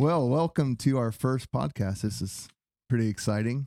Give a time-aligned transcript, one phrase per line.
[0.00, 2.00] Well, welcome to our first podcast.
[2.00, 2.48] This is
[2.88, 3.66] pretty exciting.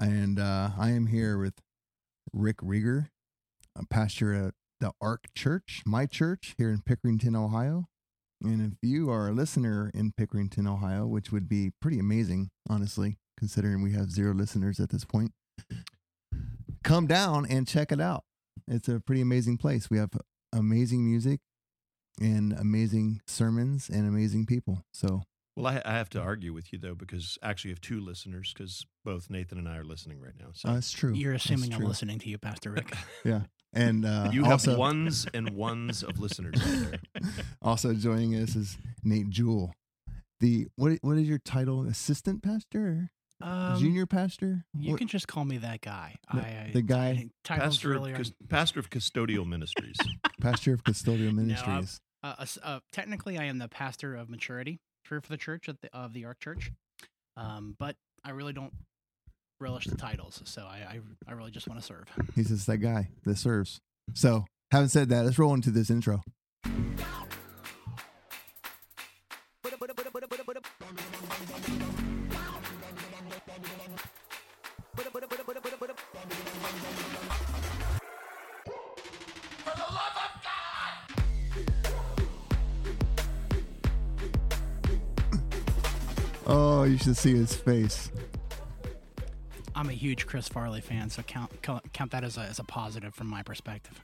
[0.00, 1.52] And uh, I am here with
[2.32, 3.08] Rick Rieger,
[3.76, 7.88] a pastor at the Ark Church, my church here in Pickerington, Ohio.
[8.42, 13.18] And if you are a listener in Pickerington, Ohio, which would be pretty amazing, honestly,
[13.38, 15.32] considering we have zero listeners at this point,
[16.82, 18.22] come down and check it out.
[18.66, 19.90] It's a pretty amazing place.
[19.90, 20.12] We have
[20.54, 21.40] amazing music
[22.20, 24.84] and amazing sermons and amazing people.
[24.92, 25.22] So,
[25.56, 28.52] Well, I, I have to argue with you though because actually you have two listeners
[28.52, 30.48] because both Nathan and I are listening right now.
[30.54, 31.12] So uh, that's true.
[31.14, 31.88] You're That's assuming I'm true.
[31.88, 32.94] listening to you, Pastor Rick.
[33.24, 33.42] Yeah.
[33.76, 36.54] And uh, you have also, ones and ones of listeners
[37.62, 39.72] also joining us is Nate Jewell.
[40.38, 40.98] The what?
[41.02, 41.84] What is your title?
[41.84, 43.10] Assistant pastor, or
[43.46, 44.64] Um, junior pastor?
[44.72, 46.16] You What- can just call me that guy.
[46.32, 49.96] The- I, I, the guy- titles Pastor of, cus- pastor of custodial ministries.
[50.40, 52.00] pastor of custodial I'm- ministries.
[52.22, 55.76] uh, uh, uh, technically, I am the pastor of maturity for, for the church of
[55.82, 56.72] the, of the Ark Church,
[57.36, 58.72] um, but I really don't
[59.60, 62.06] relish the titles, so I I, I really just want to serve.
[62.34, 63.78] He's just that guy that serves.
[64.14, 66.22] So, having said that, let's roll into this intro.
[86.46, 88.10] Oh, you should see his face.
[89.74, 93.14] I'm a huge Chris Farley fan, so count count, that as a as a positive
[93.14, 94.00] from my perspective.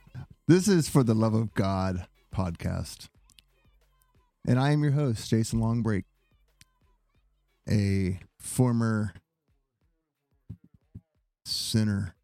[0.47, 3.09] This is for the love of God podcast.
[4.45, 6.03] And I am your host, Jason Longbreak,
[7.69, 9.13] a former
[11.45, 12.15] sinner,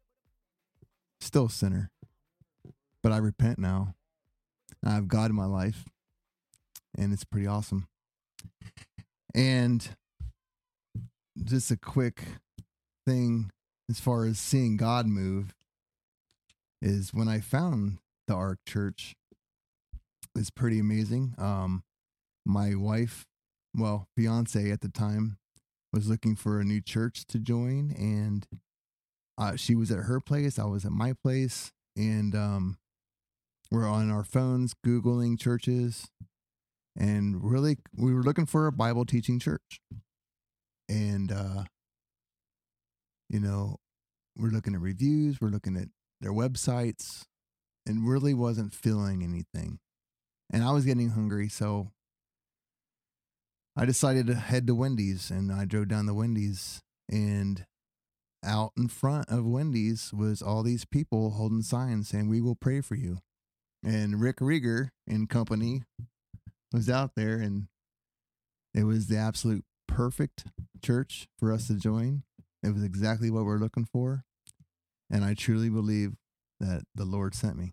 [1.20, 1.90] still a sinner,
[3.02, 3.94] but I repent now.
[4.84, 5.84] I have God in my life,
[6.96, 7.86] and it's pretty awesome.
[9.34, 9.88] And
[11.44, 12.24] just a quick
[13.06, 13.50] thing
[13.90, 15.54] as far as seeing God move
[16.80, 19.14] is when I found the Ark Church.
[20.36, 21.34] It's pretty amazing.
[21.38, 21.82] Um,
[22.44, 23.26] my wife,
[23.74, 25.38] well, fiance at the time,
[25.92, 28.46] was looking for a new church to join, and
[29.38, 30.58] uh, she was at her place.
[30.58, 32.78] I was at my place, and um,
[33.70, 36.08] we're on our phones googling churches,
[36.96, 39.80] and really, we were looking for a Bible teaching church,
[40.88, 41.64] and uh,
[43.28, 43.76] you know,
[44.36, 45.88] we're looking at reviews, we're looking at
[46.20, 47.24] their websites,
[47.86, 49.78] and really wasn't feeling anything.
[50.50, 51.92] And I was getting hungry, so
[53.78, 57.64] I decided to head to Wendy's and I drove down to Wendy's and
[58.44, 62.80] out in front of Wendy's was all these people holding signs saying, We will pray
[62.80, 63.18] for you.
[63.84, 65.84] And Rick Rieger and company
[66.72, 67.68] was out there and
[68.74, 70.44] it was the absolute perfect
[70.82, 72.22] church for us to join.
[72.62, 74.24] It was exactly what we're looking for.
[75.10, 76.12] And I truly believe
[76.60, 77.72] that the Lord sent me.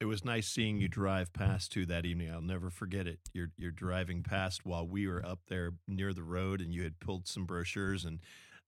[0.00, 2.30] It was nice seeing you drive past too that evening.
[2.30, 3.20] I'll never forget it.
[3.32, 6.98] You're you're driving past while we were up there near the road, and you had
[6.98, 8.20] pulled some brochures, and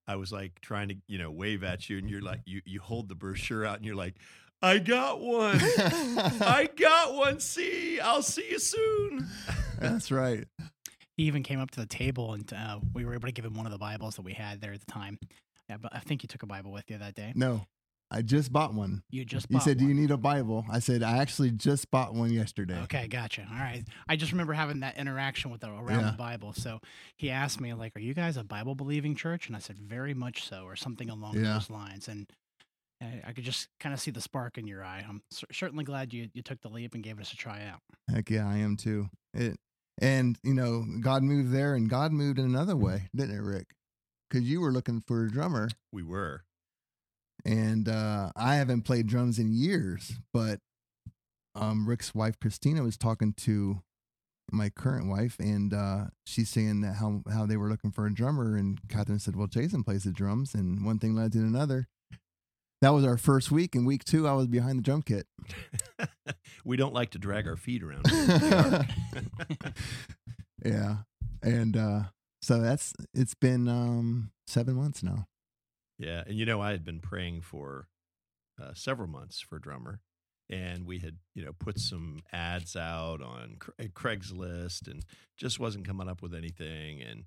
[0.07, 2.79] I was like trying to you know wave at you, and you're like you you
[2.79, 4.15] hold the brochure out, and you're like,
[4.61, 7.39] I got one, I got one.
[7.39, 9.27] See, I'll see you soon.
[9.79, 10.45] That's right.
[11.17, 13.55] He even came up to the table, and uh, we were able to give him
[13.55, 15.17] one of the Bibles that we had there at the time.
[15.69, 17.33] Yeah, but I think you took a Bible with you that day.
[17.35, 17.65] No,
[18.11, 19.01] I just bought one.
[19.09, 20.63] You just You said, Do you need a Bible?
[20.71, 22.79] I said, I actually just bought one yesterday.
[22.83, 23.45] Okay, gotcha.
[23.51, 23.83] All right.
[24.07, 26.11] I just remember having that interaction with the around Yeah.
[26.11, 26.53] the Bible.
[26.53, 26.79] So
[27.17, 30.13] he asked me, like, "Are you guys a Bible believing church?" And I said, "Very
[30.13, 31.53] much so," or something along Yeah.
[31.55, 32.07] those lines.
[32.07, 32.31] And
[33.01, 35.03] I, I could just kind of see the spark in your eye.
[35.07, 37.81] I'm cer- certainly glad you you took the leap and gave us a try out.
[38.09, 39.09] Heck yeah, I am too.
[39.33, 39.57] It
[39.99, 43.67] and you know, God moved there and God moved in another way, didn't it, Rick?
[44.29, 45.69] Because you were looking for a drummer.
[45.91, 46.43] We were.
[47.45, 50.19] and uh, I haven't played drums in years.
[50.33, 50.59] But
[51.55, 53.81] um, Rick's wife Christina was talking to
[54.51, 58.13] my current wife, and uh, she's saying that how how they were looking for a
[58.13, 61.87] drummer, and Catherine said, "Well, Jason plays the drums," and one thing led to another.
[62.81, 63.75] That was our first week.
[63.75, 65.25] In week two, I was behind the drum kit.
[66.65, 68.05] we don't like to drag our feet around.
[70.63, 70.97] yeah,
[71.41, 72.01] and uh,
[72.41, 75.27] so that's it's been um, seven months now.
[75.97, 77.87] Yeah, and you know, I had been praying for
[78.61, 80.01] uh, several months for a drummer,
[80.47, 85.03] and we had you know put some ads out on Cra- Craigslist, and
[85.35, 87.01] just wasn't coming up with anything.
[87.01, 87.23] And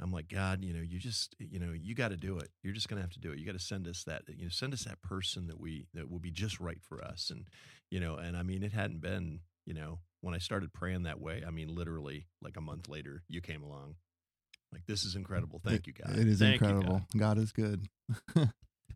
[0.00, 2.50] I'm like, God, you know, you just you know you got to do it.
[2.62, 3.38] You're just gonna have to do it.
[3.38, 6.10] You got to send us that you know send us that person that we that
[6.10, 7.30] will be just right for us.
[7.30, 7.46] And
[7.90, 11.20] you know, and I mean, it hadn't been you know, when I started praying that
[11.20, 13.96] way, I mean, literally like a month later, you came along.
[14.72, 15.60] Like, this is incredible.
[15.62, 16.18] Thank you, God.
[16.18, 16.76] It is Thank you, God.
[16.76, 17.02] incredible.
[17.18, 17.38] God.
[17.38, 17.86] is good.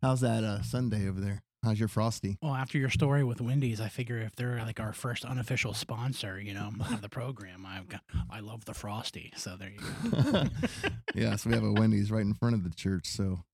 [0.02, 1.42] How's that uh, Sunday over there?
[1.64, 2.38] How's your frosty?
[2.42, 6.40] Well, after your story with Wendy's, I figure if they're like our first unofficial sponsor,
[6.40, 9.32] you know, of the program, I've got, I love the frosty.
[9.36, 10.44] So there you go.
[11.14, 13.44] yeah, so we have a Wendy's right in front of the church, so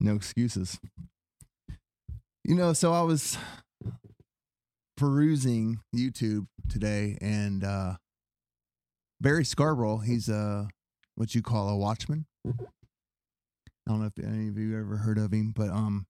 [0.00, 0.78] no excuses.
[2.44, 3.36] You know, so I was
[4.96, 7.94] perusing YouTube today, and uh,
[9.20, 10.68] Barry Scarborough, he's a
[11.16, 12.26] what you call a watchman.
[12.46, 12.52] I
[13.88, 16.06] don't know if any of you ever heard of him, but um,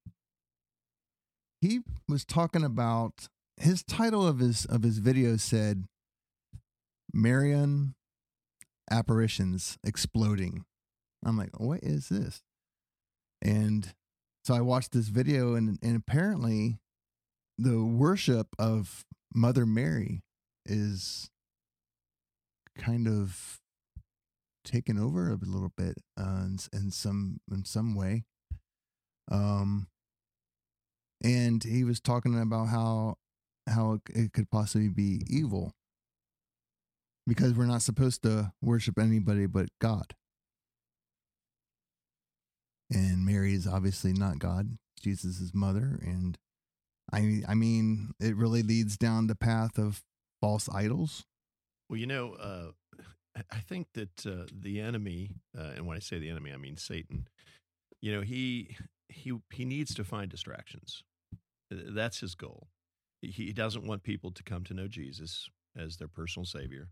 [1.63, 5.85] he was talking about his title of his of his video said
[7.15, 7.95] Marian
[8.91, 10.65] apparitions exploding.
[11.25, 12.43] I'm like, what is this?
[13.41, 13.95] And
[14.45, 16.79] so I watched this video, and and apparently,
[17.57, 20.23] the worship of Mother Mary
[20.67, 21.31] is
[22.77, 23.61] kind of
[24.65, 28.25] taken over a little bit uh, in, in some in some way.
[29.31, 29.87] Um,
[31.23, 33.17] and he was talking about how
[33.69, 35.73] how it could possibly be evil
[37.27, 40.15] because we're not supposed to worship anybody but God.
[42.91, 45.99] And Mary is obviously not God, Jesus' mother.
[46.03, 46.37] And
[47.13, 50.03] I, I mean, it really leads down the path of
[50.41, 51.25] false idols.
[51.89, 52.73] Well, you know, uh,
[53.51, 56.77] I think that uh, the enemy, uh, and when I say the enemy, I mean
[56.77, 57.29] Satan.
[58.01, 58.77] You know, he
[59.09, 61.03] he he needs to find distractions.
[61.73, 62.69] That's his goal.
[63.21, 66.89] He doesn't want people to come to know Jesus as their personal savior.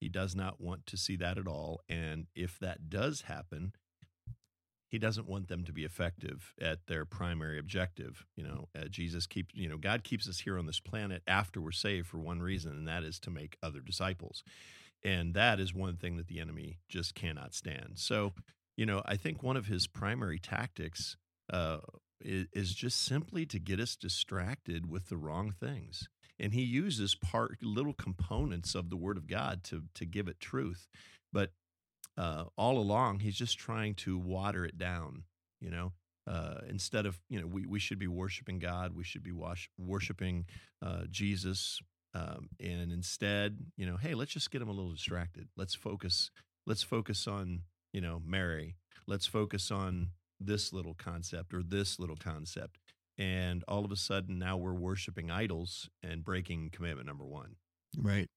[0.00, 1.80] He does not want to see that at all.
[1.88, 3.72] And if that does happen,
[4.88, 8.26] he doesn't want them to be effective at their primary objective.
[8.36, 11.60] You know, uh, Jesus keeps, you know, God keeps us here on this planet after
[11.60, 14.44] we're saved for one reason, and that is to make other disciples.
[15.02, 17.94] And that is one thing that the enemy just cannot stand.
[17.96, 18.34] So,
[18.76, 21.16] you know, I think one of his primary tactics
[21.52, 21.78] uh,
[22.20, 26.08] is, just simply to get us distracted with the wrong things.
[26.38, 30.40] And he uses part little components of the Word of God to to give it
[30.40, 30.88] truth,
[31.32, 31.52] but
[32.16, 35.24] uh, all along he's just trying to water it down
[35.64, 35.92] you know?
[36.26, 39.68] Uh, instead of you know we, we should be worshiping god we should be wash,
[39.76, 40.46] worshiping
[40.80, 41.78] uh, jesus
[42.14, 45.48] um, and instead you know hey let's just get him a little distracted.
[45.54, 46.30] Let's focus
[46.66, 47.60] let's focus on
[47.92, 48.76] you know mary.
[49.06, 52.78] Let's focus on this little concept or this little concept
[53.16, 57.56] and all of a sudden now we're worshiping idols and breaking commandment number one
[57.98, 58.28] right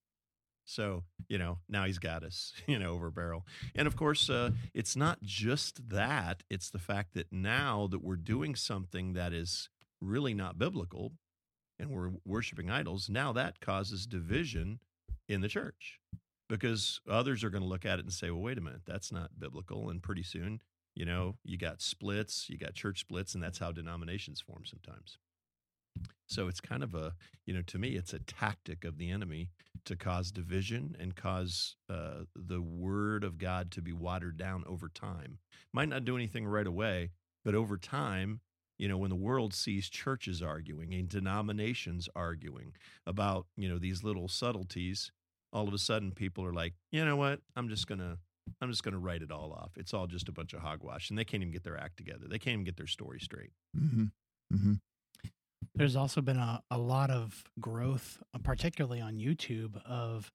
[0.68, 3.46] so, you know, now he's got us, you know, over barrel.
[3.74, 8.18] And of course, uh, it's not just that, it's the fact that now that we're
[8.18, 9.70] doing something that is
[10.02, 11.14] really not biblical
[11.80, 14.80] and we're worshiping idols, now that causes division
[15.30, 16.00] in the church
[16.50, 19.12] because others are going to look at it and say, well, wait a minute, that's
[19.12, 19.90] not biblical.
[19.90, 20.60] And pretty soon,
[20.98, 25.20] you know, you got splits, you got church splits, and that's how denominations form sometimes.
[26.26, 27.14] So it's kind of a,
[27.46, 29.52] you know, to me, it's a tactic of the enemy
[29.86, 34.90] to cause division and cause uh, the word of God to be watered down over
[34.90, 35.38] time.
[35.72, 37.12] Might not do anything right away,
[37.46, 38.40] but over time,
[38.80, 42.74] you know, when the world sees churches arguing and denominations arguing
[43.06, 45.12] about, you know, these little subtleties,
[45.54, 47.42] all of a sudden people are like, you know what?
[47.56, 48.18] I'm just going to
[48.62, 49.72] I'm just going to write it all off.
[49.78, 52.26] It's all just a bunch of hogwash, and they can't even get their act together.
[52.28, 53.52] They can't even get their story straight.
[53.78, 54.06] Mm-hmm.
[54.54, 54.74] Mm-hmm.
[55.76, 60.32] There's also been a, a lot of growth, uh, particularly on YouTube, of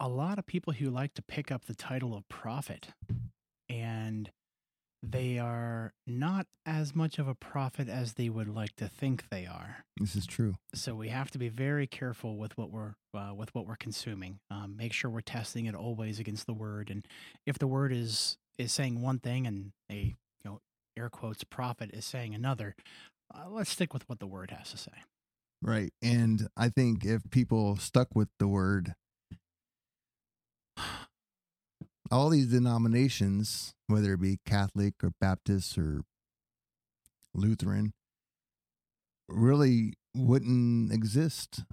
[0.00, 2.88] a lot of people who like to pick up the title of prophet.
[3.68, 4.30] And
[5.02, 9.46] they are not as much of a prophet as they would like to think they
[9.46, 9.84] are.
[9.98, 10.56] This is true.
[10.74, 14.40] So we have to be very careful with what we're uh, with what we're consuming.
[14.50, 17.06] Um, make sure we're testing it always against the word, and
[17.46, 20.60] if the word is is saying one thing and a you know
[20.96, 22.74] air quotes prophet is saying another,
[23.34, 24.92] uh, let's stick with what the word has to say.
[25.62, 25.92] Right.
[26.02, 28.94] And I think if people stuck with the word,
[32.10, 36.02] all these denominations, whether it be Catholic or Baptist or
[37.34, 37.92] Lutheran,
[39.28, 41.64] really wouldn't exist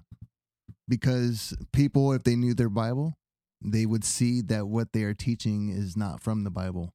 [0.87, 3.15] because people, if they knew their Bible,
[3.63, 6.93] they would see that what they are teaching is not from the Bible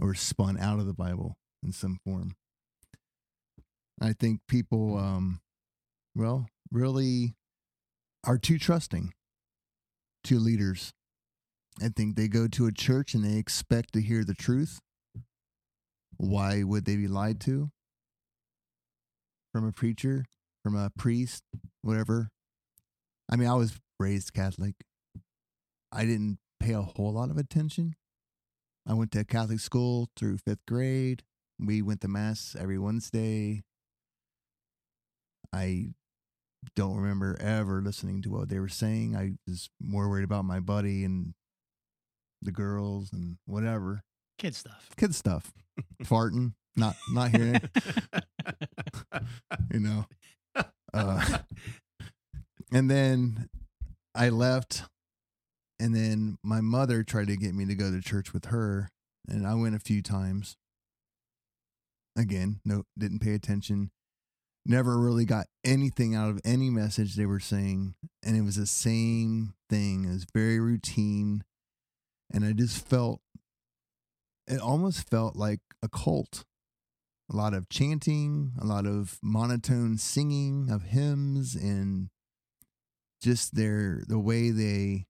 [0.00, 2.34] or spun out of the Bible in some form.
[4.00, 5.40] I think people, um,
[6.14, 7.34] well, really
[8.24, 9.12] are too trusting
[10.24, 10.92] to leaders.
[11.82, 14.80] I think they go to a church and they expect to hear the truth.
[16.16, 17.70] Why would they be lied to?
[19.52, 20.24] From a preacher,
[20.62, 21.42] from a priest,
[21.82, 22.28] whatever.
[23.30, 24.74] I mean, I was raised Catholic.
[25.92, 27.94] I didn't pay a whole lot of attention.
[28.86, 31.22] I went to Catholic school through fifth grade.
[31.58, 33.62] We went to mass every Wednesday.
[35.52, 35.88] I
[36.76, 39.16] don't remember ever listening to what they were saying.
[39.16, 41.34] I was more worried about my buddy and
[42.42, 44.02] the girls and whatever
[44.38, 44.90] Kid stuff.
[44.96, 45.52] kid stuff,
[46.04, 47.60] farting, not not hearing
[49.72, 50.06] you know.
[50.92, 51.38] Uh,
[52.72, 53.48] and then
[54.14, 54.84] I left,
[55.78, 58.88] and then my mother tried to get me to go to church with her,
[59.28, 60.56] and I went a few times.
[62.18, 63.90] Again, no, didn't pay attention.
[64.66, 67.94] Never really got anything out of any message they were saying,
[68.24, 70.04] and it was the same thing.
[70.04, 71.44] It was very routine,
[72.32, 73.20] and I just felt
[74.46, 76.44] it almost felt like a cult.
[77.32, 82.08] A lot of chanting, a lot of monotone singing of hymns, and
[83.22, 85.06] just their the way they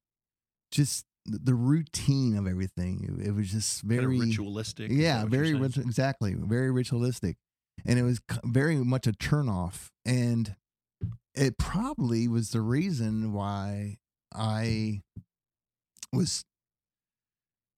[0.71, 3.17] just the routine of everything.
[3.19, 4.91] It, it was just very ritualistic.
[4.91, 7.37] yeah, that what you're very rit- exactly, very ritualistic,
[7.85, 10.55] and it was c- very much a turnoff, and
[11.33, 13.97] it probably was the reason why
[14.33, 15.01] I
[16.13, 16.43] was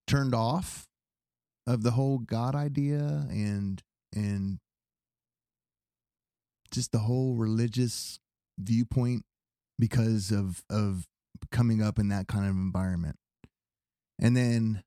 [0.07, 0.85] turned off
[1.65, 3.81] of the whole God idea and
[4.13, 4.59] and
[6.71, 8.19] just the whole religious
[8.59, 9.23] viewpoint
[9.79, 11.05] because of of
[11.51, 13.15] coming up in that kind of environment.
[14.19, 14.83] And then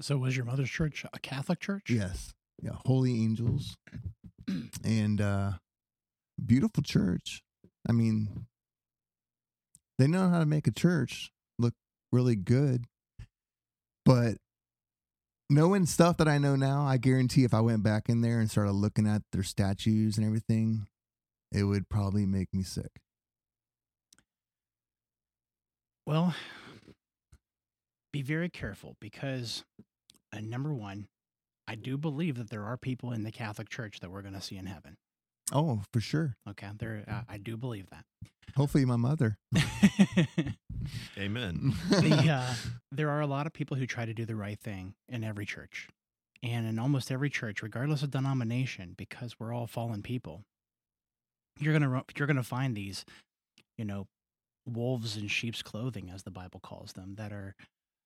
[0.00, 1.84] So was your mother's church a Catholic church?
[1.88, 2.32] Yes.
[2.62, 2.76] Yeah.
[2.86, 3.76] Holy Angels.
[4.84, 5.52] and uh
[6.44, 7.42] beautiful church.
[7.88, 8.46] I mean
[9.98, 11.74] they know how to make a church look
[12.12, 12.84] really good.
[14.04, 14.36] But
[15.54, 18.50] knowing stuff that I know now, I guarantee if I went back in there and
[18.50, 20.86] started looking at their statues and everything,
[21.52, 23.00] it would probably make me sick.
[26.06, 26.34] Well,
[28.12, 29.64] be very careful because,
[30.32, 31.06] uh, number one,
[31.66, 34.40] I do believe that there are people in the Catholic Church that we're going to
[34.40, 34.96] see in heaven.
[35.54, 36.36] Oh, for sure.
[36.50, 38.04] Okay, there, uh, I do believe that.
[38.56, 39.38] Hopefully my mother.
[41.18, 41.74] Amen.
[41.88, 42.54] the, uh,
[42.92, 45.46] there are a lot of people who try to do the right thing in every
[45.46, 45.88] church,
[46.42, 50.42] and in almost every church, regardless of denomination, because we're all fallen people.
[51.58, 53.04] You're gonna you're gonna find these,
[53.78, 54.08] you know,
[54.66, 57.54] wolves in sheep's clothing, as the Bible calls them, that are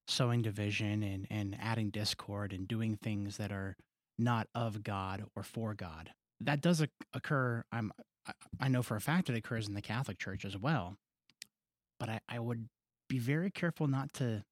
[0.07, 3.75] sowing division and and adding discord and doing things that are
[4.19, 6.11] not of God or for God.
[6.41, 7.65] That does occur.
[7.73, 7.93] I'm
[8.61, 10.97] I- know for a fact it occurs in the Catholic Church as well.
[11.99, 12.69] But I, I would
[13.09, 14.45] be very careful not to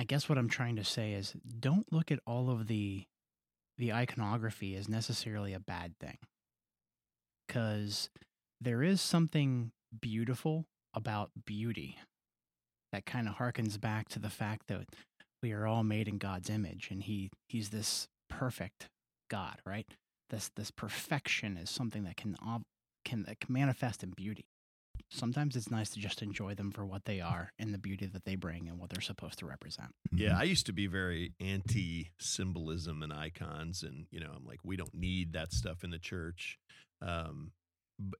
[0.00, 3.04] I guess what I'm trying to say is don't look at all of the
[3.76, 6.18] the iconography as necessarily a bad thing.
[7.48, 8.08] Cuz
[8.60, 11.98] there is something beautiful about beauty
[12.92, 14.86] that kind of harkens back to the fact that
[15.42, 18.88] we are all made in God's image and he he's this perfect
[19.28, 19.86] God, right?
[20.30, 22.36] This this perfection is something that can
[23.04, 24.46] can, that can manifest in beauty
[25.10, 28.24] sometimes it's nice to just enjoy them for what they are and the beauty that
[28.24, 29.88] they bring and what they're supposed to represent.
[30.12, 34.60] Yeah, I used to be very anti symbolism and icons, and you know, I'm like,
[34.64, 36.58] we don't need that stuff in the church.
[37.00, 37.52] Um,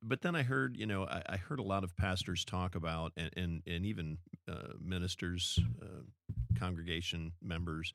[0.03, 3.12] but then I heard, you know, I, I heard a lot of pastors talk about,
[3.17, 6.03] and and, and even uh, ministers, uh,
[6.59, 7.93] congregation members,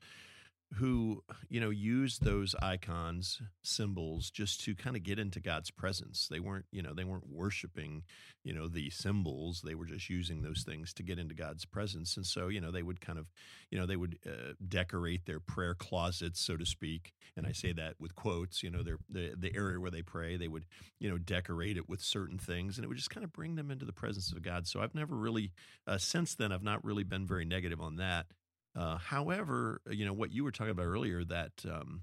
[0.75, 6.27] who you know used those icons, symbols, just to kind of get into God's presence.
[6.29, 8.03] They weren't, you know, they weren't worshiping,
[8.43, 9.61] you know, the symbols.
[9.63, 12.71] They were just using those things to get into God's presence, and so you know,
[12.71, 13.27] they would kind of
[13.69, 17.13] you know they would uh, decorate their prayer closets so to speak.
[17.35, 20.37] And i say that with quotes you know their the, the area where they pray
[20.37, 20.65] they would
[20.99, 23.71] you know decorate it with certain things and it would just kind of bring them
[23.71, 24.67] into the presence of god.
[24.67, 25.51] So i've never really
[25.87, 28.27] uh, since then i've not really been very negative on that
[28.75, 32.01] uh, however you know what you were talking about earlier that um,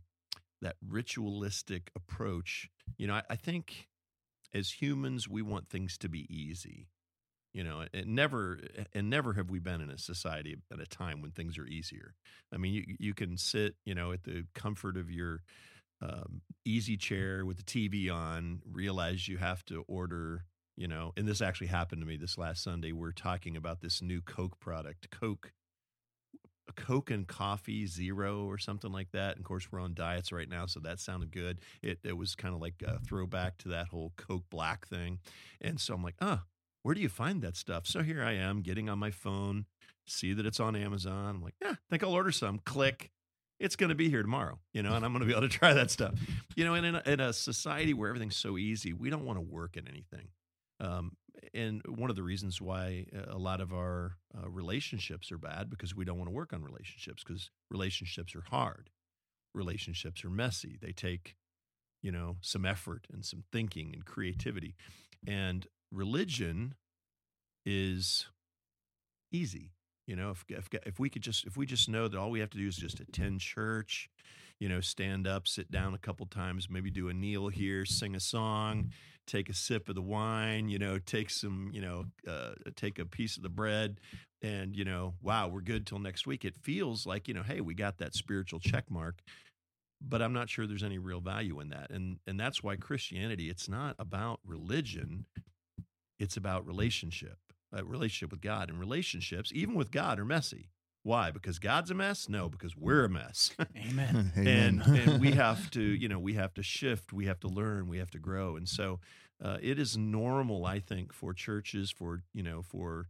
[0.61, 3.89] that ritualistic approach you know I, I think
[4.55, 6.89] as humans we want things to be easy
[7.53, 8.61] you know and never
[8.93, 12.15] and never have we been in a society at a time when things are easier.
[12.53, 15.43] I mean you you can sit you know at the comfort of your
[16.03, 20.45] um, easy chair with the tv on realize you have to order
[20.77, 24.01] you know and this actually happened to me this last sunday we're talking about this
[24.01, 25.53] new coke product coke
[26.77, 29.33] Coke and coffee zero or something like that.
[29.33, 31.61] And of course, we're on diets right now, so that sounded good.
[31.83, 35.19] It it was kind of like a throwback to that whole Coke Black thing.
[35.61, 36.41] And so I'm like, oh,
[36.83, 37.87] where do you find that stuff?
[37.87, 39.67] So here I am getting on my phone,
[40.07, 41.37] see that it's on Amazon.
[41.37, 42.59] I'm like, yeah, I think I'll order some.
[42.59, 43.11] Click.
[43.59, 45.49] It's going to be here tomorrow, you know, and I'm going to be able to
[45.59, 46.15] try that stuff.
[46.57, 49.37] You know, and in a, in a society where everything's so easy, we don't want
[49.37, 50.29] to work at anything.
[50.81, 51.13] Um,
[51.55, 55.95] and one of the reasons why a lot of our uh, relationships are bad because
[55.95, 58.91] we don't want to work on relationships because relationships are hard.
[59.55, 60.79] Relationships are messy.
[60.81, 61.37] They take
[62.03, 64.77] you know some effort and some thinking and creativity.
[65.27, 66.75] And religion
[67.67, 68.27] is
[69.33, 69.73] easy
[70.11, 72.41] you know if, if if we could just if we just know that all we
[72.41, 74.09] have to do is just attend church
[74.61, 78.15] you know stand up sit down a couple times maybe do a kneel here sing
[78.15, 78.91] a song
[79.27, 83.05] take a sip of the wine you know take some you know uh, take a
[83.05, 84.01] piece of the bread
[84.43, 86.45] and you know wow we're good till next week.
[86.45, 89.21] It feels like you know hey we got that spiritual check mark
[90.03, 91.91] but i'm not sure there's any real value in that.
[91.91, 95.27] And and that's why christianity it's not about religion
[96.19, 97.39] it's about relationship
[97.73, 98.69] a relationship with god.
[98.69, 100.71] And relationships even with god are messy
[101.03, 101.31] why?
[101.31, 102.29] Because god's a mess?
[102.29, 103.53] No because we're a mess.
[103.77, 104.33] Amen.
[104.37, 107.89] and and we have to you know we have to shift we have to learn
[107.89, 108.57] we have to grow.
[108.57, 109.01] And so
[109.43, 113.07] uh, it is normal i think for churches for you know for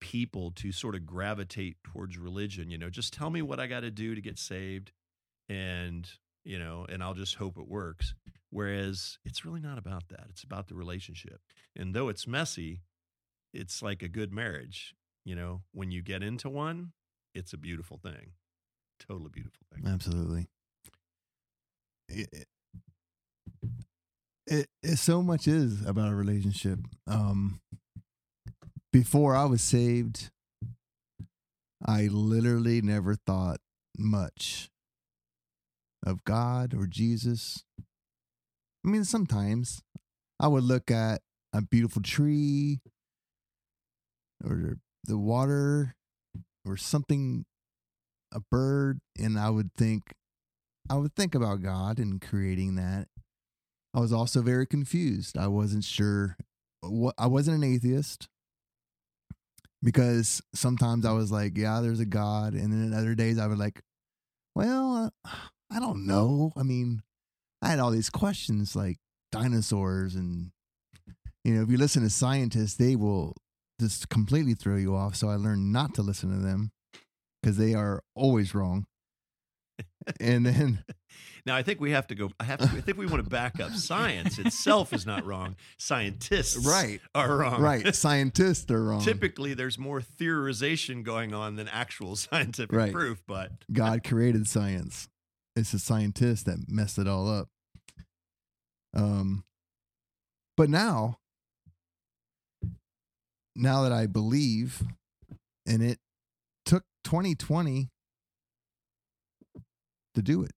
[0.00, 3.80] people to sort of gravitate towards religion you know just tell me what i got
[3.80, 4.90] to do to get saved
[5.48, 6.10] and
[6.44, 8.14] you know and i'll just hope it works.
[8.50, 10.24] Whereas it's really not about that.
[10.30, 11.42] It's about the relationship.
[11.76, 12.80] And though it's messy
[13.52, 16.92] it's like a good marriage you know when you get into one
[17.34, 18.32] it's a beautiful thing
[19.00, 20.48] totally beautiful thing Absolutely.
[22.08, 22.46] It,
[24.46, 26.78] it, it, so much is about a relationship.
[27.06, 27.60] Um,
[28.92, 30.30] before I was saved,
[31.84, 33.58] I literally never thought
[33.96, 34.70] much
[36.04, 37.64] of God or Jesus.
[37.78, 39.82] I mean, sometimes
[40.40, 41.20] I would look at
[41.52, 42.80] a beautiful tree
[44.42, 45.94] or the water
[46.66, 47.44] or something
[48.32, 50.14] a bird and I would think
[50.90, 53.08] I would think about God and creating that.
[53.94, 55.36] I was also very confused.
[55.36, 56.36] I wasn't sure
[56.80, 58.28] what I wasn't an atheist
[59.82, 63.58] because sometimes I was like, yeah, there's a God and then other days I would
[63.58, 63.80] like,
[64.54, 65.12] well,
[65.70, 66.52] I don't know.
[66.56, 67.02] I mean,
[67.62, 68.98] I had all these questions like
[69.32, 70.50] dinosaurs and
[71.44, 73.34] you know, if you listen to scientists, they will
[73.80, 75.14] just completely throw you off.
[75.16, 76.70] So I learned not to listen to them
[77.42, 78.86] because they are always wrong.
[80.20, 80.84] and then
[81.46, 82.30] Now I think we have to go.
[82.38, 82.64] I have to.
[82.66, 83.72] I think we want to back up.
[83.72, 85.56] Science itself is not wrong.
[85.78, 87.00] Scientists, Right.
[87.14, 87.62] are wrong.
[87.62, 89.00] right, scientists are wrong.
[89.00, 92.92] Typically, there's more theorization going on than actual scientific Right.
[92.92, 93.22] proof.
[93.26, 95.08] But God created science.
[95.56, 97.48] It's the scientists that messed it all up.
[98.94, 99.44] Um,
[100.56, 101.18] but now,
[103.58, 104.82] now that I believe,
[105.66, 105.98] and it
[106.64, 107.88] took 2020
[110.14, 110.52] to do it.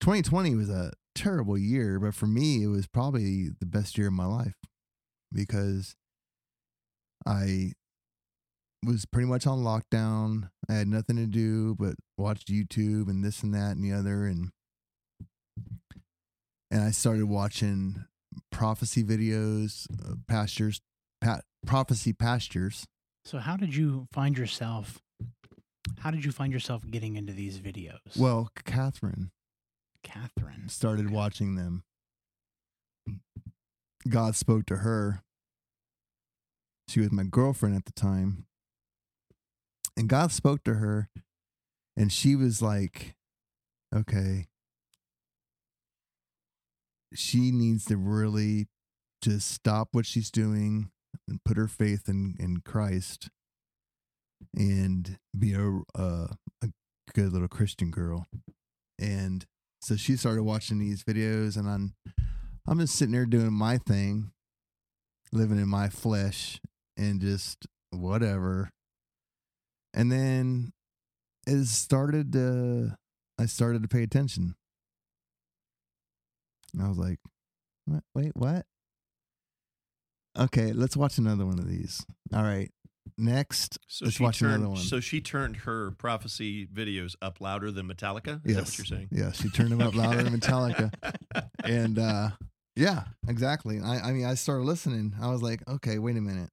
[0.00, 4.12] 2020 was a terrible year, but for me, it was probably the best year of
[4.12, 4.54] my life
[5.32, 5.96] because
[7.26, 7.72] I
[8.84, 10.50] was pretty much on lockdown.
[10.68, 14.24] I had nothing to do but watch YouTube and this and that and the other
[14.24, 14.50] and
[16.70, 18.04] and I started watching
[18.50, 20.80] prophecy videos, uh, pastures,
[21.20, 22.86] pa- prophecy pastures.
[23.24, 25.00] So how did you find yourself?
[25.98, 28.16] How did you find yourself getting into these videos?
[28.16, 29.30] Well, Catherine
[30.02, 30.68] Catherine.
[30.68, 31.84] started watching them.
[34.08, 35.22] God spoke to her.
[36.88, 38.46] She was my girlfriend at the time.
[39.96, 41.08] And God spoke to her,
[41.96, 43.16] and she was like,
[43.94, 44.46] okay,
[47.14, 48.68] she needs to really
[49.22, 50.90] just stop what she's doing
[51.28, 53.28] and put her faith in, in Christ
[54.54, 56.28] and be a, a,
[57.14, 58.26] good little Christian girl.
[58.98, 59.44] And
[59.80, 61.94] so she started watching these videos, and I'm
[62.66, 64.32] I'm just sitting there doing my thing,
[65.32, 66.60] living in my flesh,
[66.96, 68.70] and just whatever.
[69.94, 70.72] And then
[71.46, 72.96] it started to
[73.38, 74.56] I started to pay attention.
[76.72, 77.18] And I was like,
[78.14, 78.66] wait, what?
[80.38, 82.04] Okay, let's watch another one of these.
[82.34, 82.70] All right.
[83.18, 84.54] Next, so let's she watch turned.
[84.56, 84.78] another one.
[84.78, 88.40] So she turned her prophecy videos up louder than Metallica.
[88.44, 89.08] Is that what you're saying?
[89.10, 90.92] Yeah, she turned them up louder than Metallica.
[91.64, 92.30] and uh
[92.74, 96.50] yeah exactly I, I mean i started listening i was like okay wait a minute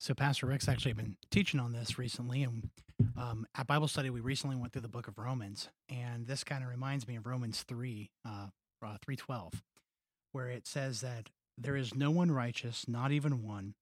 [0.00, 2.68] So Pastor Rick's actually been teaching on this recently, and
[3.16, 6.62] um, at Bible study we recently went through the book of Romans, and this kind
[6.64, 8.48] of reminds me of Romans three, uh,
[8.84, 9.62] uh, three twelve,
[10.32, 11.30] where it says that
[11.62, 13.74] there is no one righteous, not even one.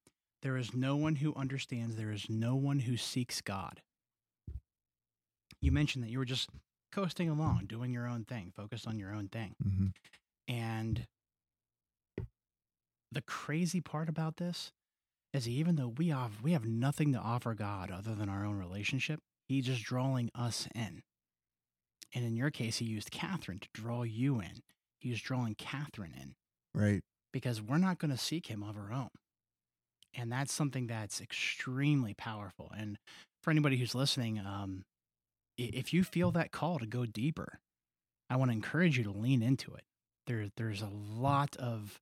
[0.43, 1.97] There is no one who understands.
[1.97, 3.83] There is no one who seeks God.
[5.61, 6.49] You mentioned that you were just
[6.93, 9.87] coasting along, doing your own thing, focused on your own thing, hmm
[10.49, 11.07] and
[13.13, 14.73] the crazy part about this
[15.33, 18.59] is even though we have we have nothing to offer God other than our own
[18.59, 21.03] relationship, He's just drawing us in.
[22.15, 24.63] And in your case, He used Catherine to draw you in.
[24.99, 26.35] He was drawing Catherine in
[26.75, 27.03] Right.
[27.33, 29.11] Because we're not going to seek Him of our own.
[30.15, 32.73] And that's something that's extremely powerful.
[32.77, 32.99] And
[33.43, 34.85] for anybody who's listening, um,
[35.57, 37.61] if you feel that call to go deeper,
[38.29, 39.85] I want to encourage you to lean into it.
[40.27, 42.01] There, there's a lot of,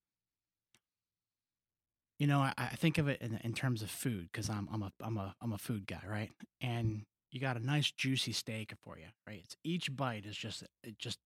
[2.18, 4.82] you know, I, I think of it in, in terms of food because I'm, I'm
[4.82, 6.30] a, I'm a, I'm a food guy, right?
[6.60, 9.40] And you got a nice juicy steak for you, right?
[9.44, 10.64] It's each bite is just,
[10.98, 11.18] just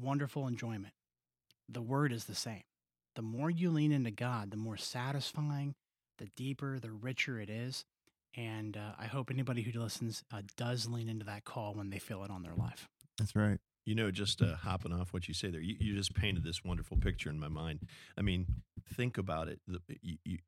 [0.00, 0.94] wonderful enjoyment.
[1.68, 2.62] The word is the same.
[3.14, 5.74] The more you lean into God, the more satisfying,
[6.18, 7.84] the deeper, the richer it is.
[8.36, 11.98] And uh, I hope anybody who listens uh, does lean into that call when they
[12.00, 12.88] feel it on their life.
[13.18, 13.58] That's right.
[13.84, 16.64] You know, just uh, hopping off what you say there, you, you just painted this
[16.64, 17.80] wonderful picture in my mind.
[18.18, 18.46] I mean,
[18.92, 19.60] think about it.
[19.68, 20.38] The, you, you,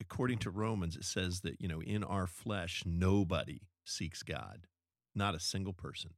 [0.00, 4.66] according to Romans, it says that, you know, in our flesh, nobody seeks God,
[5.14, 6.14] not a single person.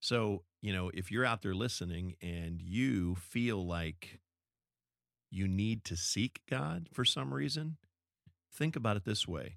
[0.00, 4.20] So, you know, if you're out there listening and you feel like
[5.34, 7.76] you need to seek God for some reason,
[8.52, 9.56] think about it this way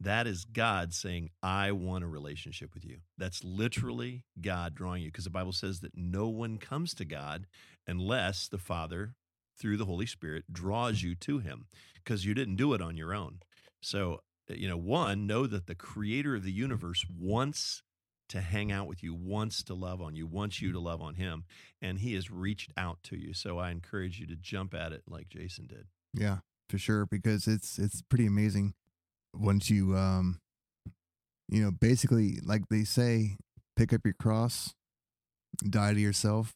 [0.00, 2.98] that is God saying, I want a relationship with you.
[3.18, 7.46] That's literally God drawing you because the Bible says that no one comes to God
[7.86, 9.14] unless the Father,
[9.58, 11.66] through the Holy Spirit, draws you to Him
[12.02, 13.40] because you didn't do it on your own.
[13.82, 17.82] So, you know, one, know that the creator of the universe wants
[18.30, 21.14] to hang out with you, wants to love on you, wants you to love on
[21.14, 21.44] Him,
[21.80, 23.34] and He has reached out to you.
[23.34, 25.86] So I encourage you to jump at it like Jason did.
[26.14, 26.38] Yeah,
[26.68, 27.06] for sure.
[27.06, 28.74] Because it's it's pretty amazing
[29.34, 30.40] once you um
[31.48, 33.36] you know basically like they say
[33.76, 34.74] pick up your cross
[35.68, 36.54] die to yourself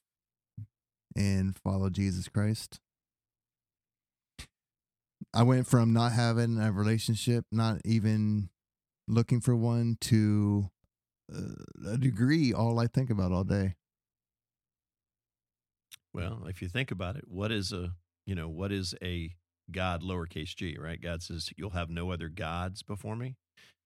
[1.16, 2.80] and follow jesus christ
[5.32, 8.48] i went from not having a relationship not even
[9.06, 10.70] looking for one to
[11.86, 13.74] a degree all i think about all day
[16.14, 17.90] Well, if you think about it, what is a
[18.24, 19.34] you know what is a
[19.70, 21.00] God lowercase g, right?
[21.00, 23.34] God says you'll have no other gods before me.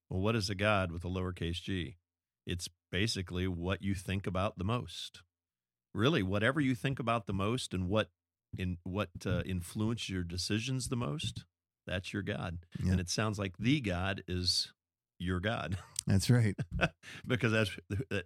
[0.09, 1.97] Well, what is a God with a lowercase g?
[2.45, 5.21] It's basically what you think about the most.
[5.93, 8.09] Really, whatever you think about the most and what
[8.57, 11.45] in what uh, influences your decisions the most,
[11.87, 12.59] that's your God.
[12.83, 12.91] Yeah.
[12.91, 14.71] And it sounds like the God is
[15.19, 15.77] your God
[16.09, 16.55] that's right
[17.27, 17.71] because that's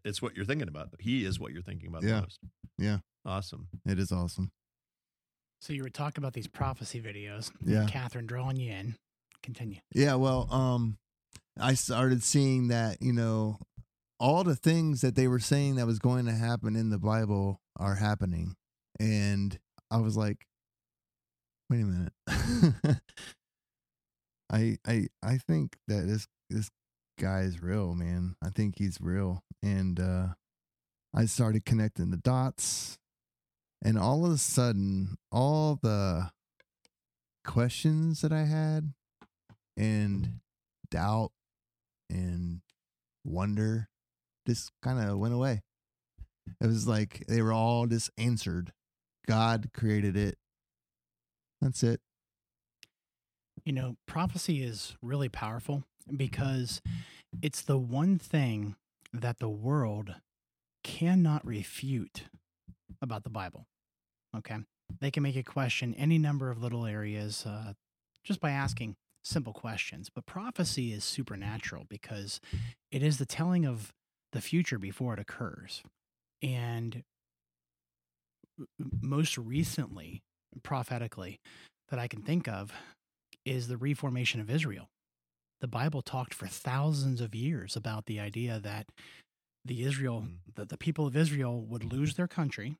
[0.03, 0.89] it's what you're thinking about.
[0.99, 2.15] He is what you're thinking about Yeah.
[2.15, 2.39] the most.
[2.79, 2.97] Yeah.
[3.25, 3.67] Awesome.
[3.85, 4.51] it is awesome
[5.61, 7.51] So you were talking about these prophecy videos.
[7.63, 7.85] Yeah.
[7.87, 8.95] Catherine drawing you in.
[9.43, 9.79] Continue.
[9.93, 10.97] Yeah, well, um,
[11.59, 13.59] I started seeing that you know
[14.19, 17.59] all the things that they were saying that was going to happen in the Bible
[17.77, 18.55] are happening,
[18.99, 19.59] and
[19.91, 20.45] I was like,
[21.69, 22.13] wait a minute.
[24.51, 26.69] I I I think that this this
[27.17, 28.35] guy is real, man.
[28.41, 30.27] I think he's real, and uh,
[31.13, 32.97] I started connecting the dots,
[33.83, 36.31] and all of a sudden, all the
[37.43, 38.93] questions that I had
[39.75, 40.39] and
[40.89, 41.31] doubt
[42.09, 42.61] and
[43.25, 43.89] wonder
[44.47, 45.61] just kind of went away.
[46.61, 48.73] It was like they were all just answered.
[49.27, 50.37] God created it.
[51.61, 52.01] That's it.
[53.63, 55.85] You know, prophecy is really powerful
[56.15, 56.81] because
[57.41, 58.75] it's the one thing
[59.11, 60.15] that the world
[60.83, 62.23] cannot refute
[63.01, 63.65] about the Bible.
[64.35, 64.57] Okay.
[64.99, 67.73] They can make you question any number of little areas uh,
[68.23, 70.09] just by asking simple questions.
[70.13, 72.39] But prophecy is supernatural because
[72.91, 73.93] it is the telling of
[74.31, 75.83] the future before it occurs.
[76.41, 77.03] And
[79.01, 80.21] most recently,
[80.61, 81.39] prophetically,
[81.89, 82.73] that I can think of
[83.45, 84.89] is the reformation of Israel.
[85.63, 88.89] The Bible talked for thousands of years about the idea that
[89.63, 90.55] the Israel, Mhm.
[90.55, 92.75] that the people of Israel would lose their country.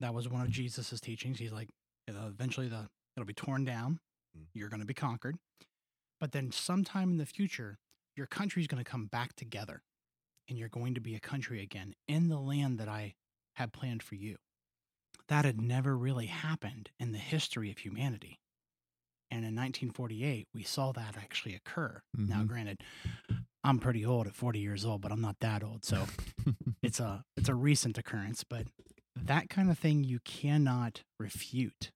[0.00, 1.38] That was one of Jesus's teachings.
[1.38, 1.70] He's like,
[2.08, 4.00] eventually the it'll be torn down.
[4.36, 4.48] Mm.
[4.52, 5.38] You're going to be conquered.
[6.18, 7.78] But then sometime in the future,
[8.16, 9.84] your country's going to come back together
[10.48, 13.14] and you're going to be a country again in the land that I
[13.54, 14.38] had planned for you.
[15.28, 18.40] That had never really happened in the history of humanity.
[19.30, 22.00] And in 1948, we saw that actually occur.
[22.16, 22.46] Now, Mhm.
[22.48, 22.82] granted,
[23.62, 25.84] I'm pretty old at 40 years old, but I'm not that old.
[25.84, 26.06] So
[26.82, 28.66] it's a it's a recent occurrence, but
[29.16, 31.90] that kind of thing you cannot refute.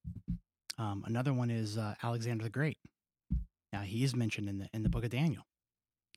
[0.76, 2.78] Um, another one is uh, Alexander the Great.
[3.72, 5.46] Now he's mentioned in the in the book of Daniel,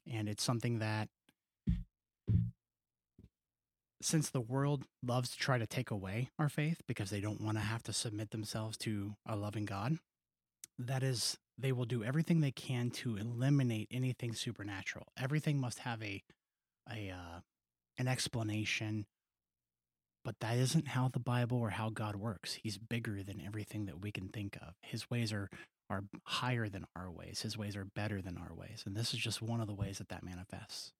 [0.06, 1.08] and it's something that
[4.02, 7.58] since the world loves to try to take away our faith because they don't want
[7.58, 9.98] to have to submit themselves to a loving God,
[10.80, 15.08] that is they will do everything they can to eliminate anything supernatural.
[15.18, 16.24] Everything must have a
[16.92, 17.40] a uh,
[17.98, 19.06] an explanation,
[20.24, 22.54] but that isn't how the Bible or how God works.
[22.62, 24.74] He's bigger than everything that we can think of.
[24.82, 25.50] His ways are
[25.90, 27.42] are higher than our ways.
[27.42, 30.00] His ways are better than our ways, and this is just one of the ways
[30.00, 30.92] that that manifests.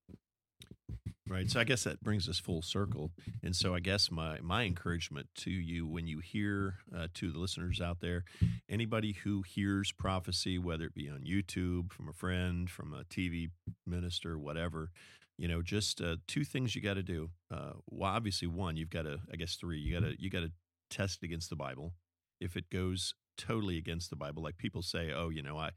[1.28, 1.50] Right.
[1.50, 3.12] So I guess that brings us full circle.
[3.44, 7.40] And so I guess my my encouragement to you when you hear uh, to the
[7.40, 8.26] listeners out there,
[8.70, 13.50] anybody who hears prophecy, whether it be on YouTube from a friend, from a TV
[13.88, 14.92] minister, whatever,
[15.38, 17.32] you know, just uh, two things you got to do.
[17.52, 20.42] Uh, well, obviously, one you've got to, I guess, three you got to you got
[20.42, 20.52] to
[20.92, 21.94] test against the Bible.
[22.40, 25.72] If it goes totally against the Bible, like people say, oh, you know, I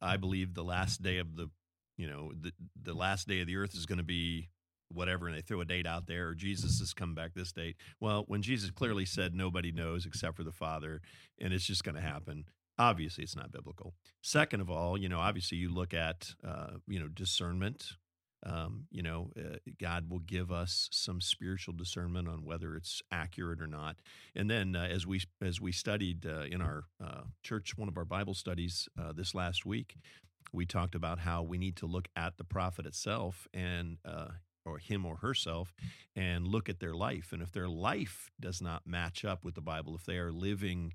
[0.00, 1.48] I believe the last day of the
[1.96, 4.48] you know the the last day of the earth is going to be
[4.92, 7.76] whatever and they throw a date out there or jesus has come back this date.
[8.00, 11.00] Well when jesus clearly said nobody knows except for the father
[11.40, 12.44] and it's just going to happen
[12.78, 13.94] obviously it's not biblical.
[14.22, 17.92] Second of all you know obviously you look at uh, you know discernment.
[18.44, 23.60] Um, you know uh, god will give us some spiritual discernment on whether it's accurate
[23.60, 23.96] or not.
[24.36, 27.96] And then uh, as we as we studied uh, in our uh, church one of
[27.96, 29.96] our bible studies uh, this last week
[30.52, 34.28] we talked about how we need to look at the prophet itself and uh,
[34.66, 35.72] or him or herself
[36.14, 37.32] and look at their life.
[37.32, 40.94] And if their life does not match up with the Bible, if they are living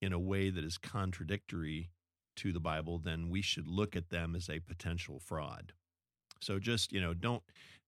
[0.00, 1.90] in a way that is contradictory
[2.36, 5.72] to the Bible, then we should look at them as a potential fraud.
[6.40, 7.42] So just, you know, don't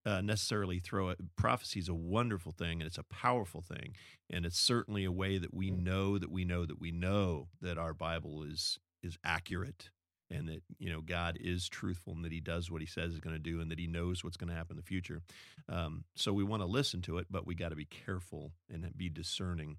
[0.06, 1.18] uh, necessarily throw it.
[1.36, 3.94] Prophecy is a wonderful thing and it's a powerful thing.
[4.30, 7.78] And it's certainly a way that we know that we know that we know that
[7.78, 9.90] our Bible is is accurate
[10.30, 13.20] and that you know God is truthful and that He does what He says He's
[13.20, 15.20] going to do and that He knows what's going to happen in the future.
[15.68, 18.86] Um, so we want to listen to it, but we got to be careful and
[18.96, 19.76] be discerning.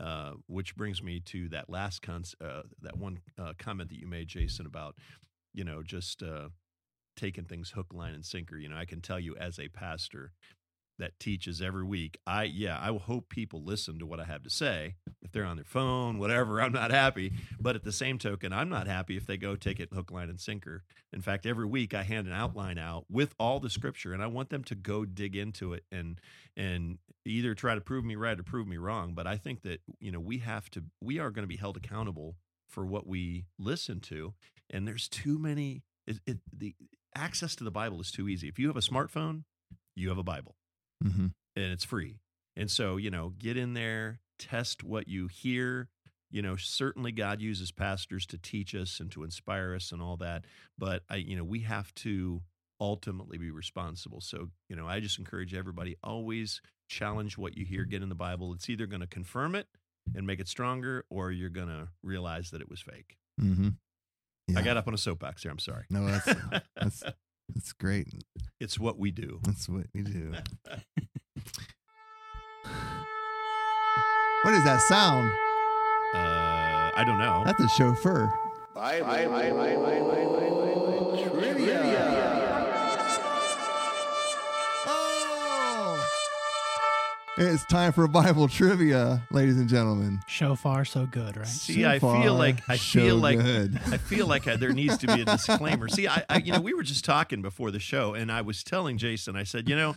[0.00, 4.08] Uh, which brings me to that last con- uh, that one uh, comment that you
[4.08, 4.96] made, Jason, about
[5.52, 6.48] you know just uh,
[7.16, 8.56] taking things hook, line, and sinker.
[8.56, 10.32] You know, I can tell you as a pastor,
[10.98, 12.18] that teaches every week.
[12.26, 14.94] I yeah, I hope people listen to what I have to say.
[15.22, 17.32] If they're on their phone, whatever, I'm not happy.
[17.58, 20.30] But at the same token, I'm not happy if they go take it hook, line,
[20.30, 20.84] and sinker.
[21.12, 24.26] In fact, every week I hand an outline out with all the scripture, and I
[24.26, 26.20] want them to go dig into it and
[26.56, 29.14] and either try to prove me right or prove me wrong.
[29.14, 31.76] But I think that you know we have to we are going to be held
[31.76, 32.36] accountable
[32.68, 34.34] for what we listen to,
[34.70, 35.82] and there's too many.
[36.06, 36.74] It, it, the
[37.16, 38.46] access to the Bible is too easy.
[38.46, 39.44] If you have a smartphone,
[39.94, 40.54] you have a Bible
[41.02, 41.26] Mm-hmm.
[41.56, 42.20] and it's free.
[42.56, 45.88] And so, you know, get in there, test what you hear.
[46.30, 50.16] You know, certainly God uses pastors to teach us and to inspire us and all
[50.18, 50.44] that.
[50.78, 52.42] But I, you know, we have to
[52.80, 54.20] ultimately be responsible.
[54.20, 58.14] So, you know, I just encourage everybody always challenge what you hear, get in the
[58.14, 58.52] Bible.
[58.52, 59.68] It's either going to confirm it
[60.14, 63.16] and make it stronger, or you're going to realize that it was fake.
[63.40, 63.68] Mm-hmm.
[64.56, 65.50] I got up on a soapbox here.
[65.50, 65.84] I'm sorry.
[65.88, 66.26] No, that's
[66.76, 67.02] that's
[67.52, 68.08] that's great.
[68.60, 69.40] it's what we do.
[69.42, 70.34] That's what we do.
[74.44, 75.32] What is that sound?
[76.14, 77.44] Uh, I don't know.
[77.46, 78.30] That's a shofar.
[78.76, 78.80] Oh!
[87.36, 90.20] It's time for Bible trivia, ladies and gentlemen.
[90.28, 91.46] So far, so good, right?
[91.48, 93.76] See, So I feel like I so feel like good.
[93.86, 95.88] I feel like I, there needs to be a disclaimer.
[95.88, 98.62] See, I, I you know we were just talking before the show, and I was
[98.62, 99.96] telling Jason, I said, you know,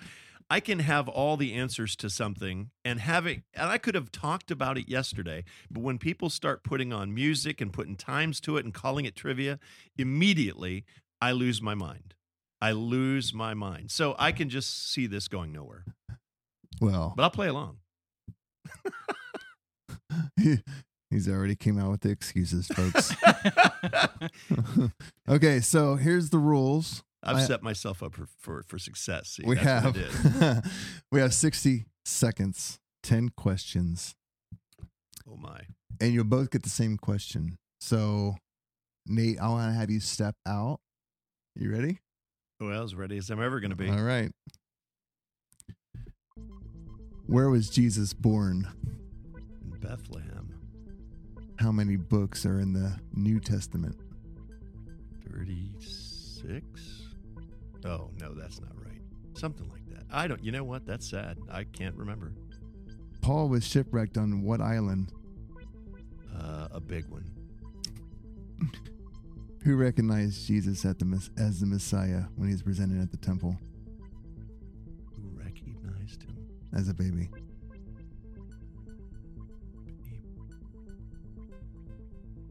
[0.50, 4.50] I can have all the answers to something, and having, and I could have talked
[4.50, 8.65] about it yesterday, but when people start putting on music and putting times to it
[8.65, 9.60] and calling it trivia,
[9.95, 10.86] immediately
[11.21, 12.15] I lose my mind.
[12.60, 13.91] I lose my mind.
[13.91, 15.86] So I can just see this going nowhere.
[16.81, 17.77] Well, But I'll play along.
[20.39, 20.57] he,
[21.09, 23.13] he's already came out with the excuses, folks.
[25.29, 27.03] okay, so here's the rules.
[27.23, 29.29] I've I- set myself up for for, for success.
[29.29, 29.97] See, we have
[31.11, 34.15] we have 60 seconds, 10 questions,
[35.29, 35.59] Oh my.
[35.99, 37.57] and you'll both get the same question.
[37.81, 38.35] So,
[39.07, 40.79] Nate, I want to have you step out.
[41.55, 41.99] You ready?
[42.59, 43.89] Well, as ready as I'm ever going to be.
[43.89, 44.31] All right.
[47.27, 48.67] Where was Jesus born?
[49.61, 50.53] In Bethlehem,
[51.59, 53.97] How many books are in the New Testament?
[55.29, 56.63] 36?
[57.85, 59.01] Oh, no, that's not right.
[59.33, 60.05] Something like that.
[60.09, 60.85] I don't, you know what?
[60.85, 61.37] That's sad.
[61.51, 62.31] I can't remember.
[63.21, 65.11] Paul was shipwrecked on what island?
[66.33, 67.25] Uh, a big one.
[69.63, 73.57] Who recognized Jesus at the as the Messiah when he was presented at the temple
[76.75, 77.30] as a baby?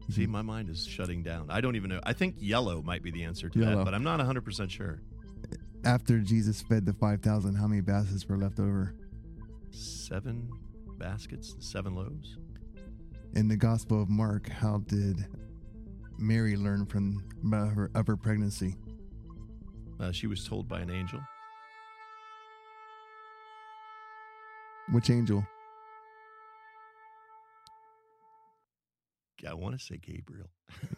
[0.09, 1.47] See, my mind is shutting down.
[1.49, 1.99] I don't even know.
[2.03, 3.77] I think yellow might be the answer to Yellow.
[3.77, 5.01] that, but I'm not 100% sure.
[5.83, 8.95] After Jesus fed the 5,000, how many baskets were left over?
[9.71, 10.49] Seven
[10.97, 12.37] baskets, seven loaves.
[13.35, 15.27] In the Gospel of Mark, how did
[16.17, 18.75] Mary learn from uh, her, of her pregnancy?
[19.99, 21.19] Uh, she was told by an angel.
[24.91, 25.45] Which angel?
[29.47, 30.49] I want to say Gabriel.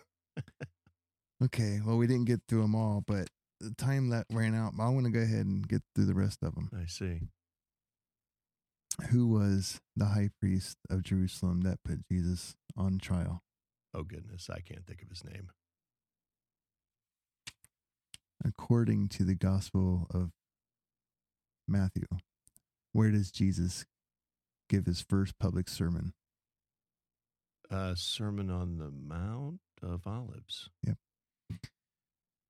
[1.41, 3.29] Okay, well, we didn't get through them all, but
[3.61, 4.73] the time that ran out.
[4.77, 6.69] I want to go ahead and get through the rest of them.
[6.77, 7.21] I see.
[9.11, 13.41] Who was the high priest of Jerusalem that put Jesus on trial?
[13.93, 14.49] Oh, goodness.
[14.49, 15.49] I can't think of his name.
[18.43, 20.31] According to the Gospel of
[21.67, 22.05] Matthew,
[22.93, 23.85] where does Jesus
[24.69, 26.13] give his first public sermon?
[27.71, 30.69] Uh, Sermon on the Mount of Olives.
[30.85, 30.97] Yep.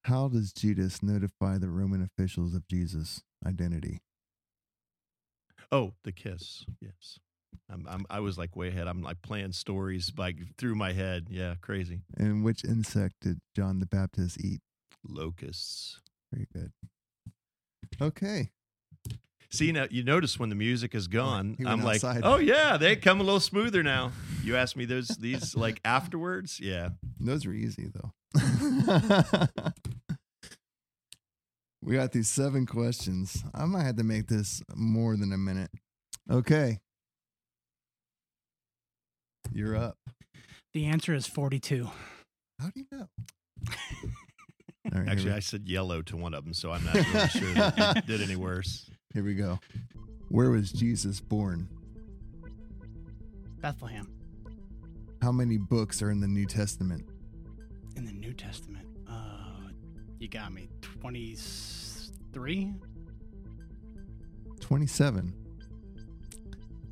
[0.06, 4.00] How does Judas notify the Roman officials of Jesus' identity?
[5.72, 6.66] Oh, the kiss.
[6.82, 7.20] Yes.
[7.70, 8.88] I'm, I'm, I was like way ahead.
[8.88, 11.28] I'm like playing stories like through my head.
[11.30, 12.02] Yeah, crazy.
[12.18, 14.62] And which insect did John the Baptist eat?
[15.08, 16.00] Locusts.
[16.32, 16.72] Very good.
[18.02, 18.50] Okay.
[19.52, 22.22] See now, you notice when the music is gone, he I'm like, outside.
[22.24, 24.12] oh yeah, they come a little smoother now.
[24.44, 26.90] You asked me those these like afterwards, yeah.
[27.20, 28.12] Those were easy though.
[31.84, 33.44] we got these seven questions.
[33.54, 35.72] I might have to make this more than a minute.
[36.30, 36.78] Okay.
[39.52, 39.98] You're up.
[40.74, 41.90] The answer is 42.
[42.60, 43.08] How do you know?
[44.94, 47.54] All right, Actually, I said yellow to one of them, so I'm not really sure
[47.54, 48.90] that it did any worse.
[49.14, 49.60] Here we go.
[50.30, 51.68] Where was Jesus born?
[53.62, 54.08] Bethlehem
[55.22, 57.06] How many books are in the New Testament?
[57.96, 58.88] in the New Testament.
[59.10, 59.70] Uh,
[60.20, 60.70] you got me.
[61.02, 62.74] 23?
[64.62, 65.34] 27.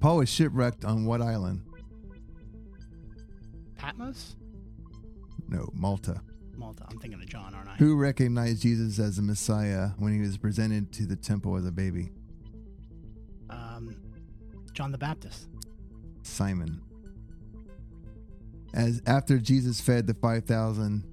[0.02, 1.62] Paul was shipwrecked on what island?
[3.78, 4.36] Patmos?
[5.48, 6.20] No, Malta.
[6.58, 6.86] Malta.
[6.90, 7.76] I'm thinking of John, aren't I?
[7.76, 11.72] Who recognized Jesus as the Messiah when he was presented to the temple as a
[11.72, 12.10] baby?
[13.50, 13.96] Um,
[14.74, 15.48] John the Baptist.
[16.24, 16.82] Simon.
[18.74, 21.04] As after Jesus fed the 5000,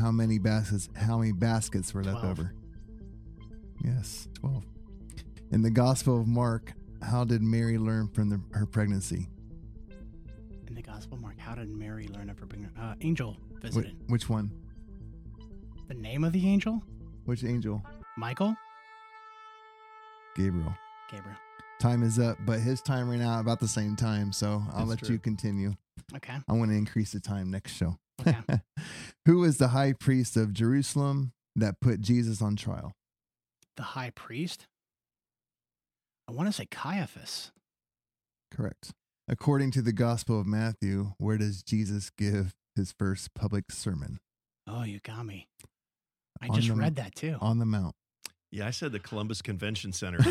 [0.00, 2.38] how many baskets how many baskets were left Twelve.
[2.40, 2.54] over?
[3.84, 4.64] Yes, 12.
[5.52, 9.28] In the Gospel of Mark, how did Mary learn from the, her pregnancy?
[10.66, 12.74] In the Gospel of Mark, how did Mary learn of her pregnancy?
[12.80, 13.96] Uh, angel Wh- visited.
[14.08, 14.50] which one?
[15.88, 16.82] The name of the angel?
[17.24, 17.82] Which angel?
[18.16, 18.54] Michael?
[20.36, 20.74] Gabriel.
[21.10, 21.36] Gabriel.
[21.80, 24.88] Time is up, but his time ran out about the same time, so I'll That's
[24.90, 25.14] let true.
[25.14, 25.74] you continue.
[26.16, 26.34] Okay.
[26.48, 27.96] I want to increase the time next show.
[28.20, 28.36] Okay.
[29.26, 32.92] Who was the high priest of Jerusalem that put Jesus on trial?
[33.76, 34.68] the high priest?
[36.28, 37.50] I want to say Caiaphas.
[38.52, 38.92] Correct.
[39.26, 44.20] According to the Gospel of Matthew, where does Jesus give his first public sermon?
[44.68, 45.48] Oh, you got me.
[46.50, 47.36] I just the- read that too.
[47.40, 47.94] On the Mount.
[48.50, 50.22] Yeah, I said the Columbus Convention Center.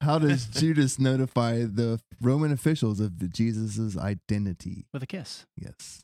[0.00, 4.86] How does Judas notify the Roman officials of the Jesus' identity?
[4.94, 5.44] With a kiss.
[5.56, 6.02] Yes.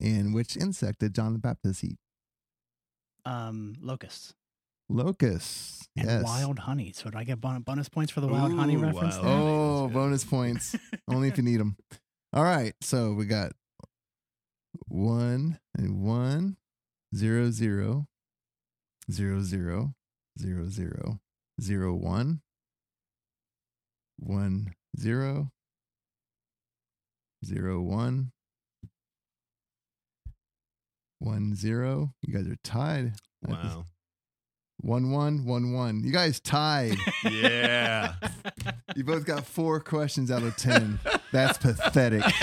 [0.00, 1.98] And which insect did John the Baptist eat?
[3.26, 4.32] Um, locusts.
[4.88, 5.86] Locusts.
[5.96, 6.24] And yes.
[6.24, 6.92] wild honey.
[6.94, 9.32] So, do I get bonus points for the wild honey reference wild there?
[9.32, 10.74] Oh, bonus points.
[11.06, 11.76] Only if you need them.
[12.32, 12.72] All right.
[12.80, 13.52] So we got
[14.86, 16.56] one and one,
[17.14, 18.06] zero, zero,
[19.10, 19.94] zero, zero,
[20.38, 21.20] zero, zero,
[21.60, 22.40] zero, one,
[24.18, 25.50] one, zero,
[27.44, 28.32] zero, one,
[31.18, 32.12] one, zero.
[32.22, 33.14] You guys are tied.
[33.46, 33.86] Wow.
[34.82, 36.02] One, one, one, one.
[36.02, 36.96] You guys tied.
[37.24, 38.14] Yeah.
[38.94, 40.98] You both got four questions out of 10.
[41.32, 42.22] That's pathetic.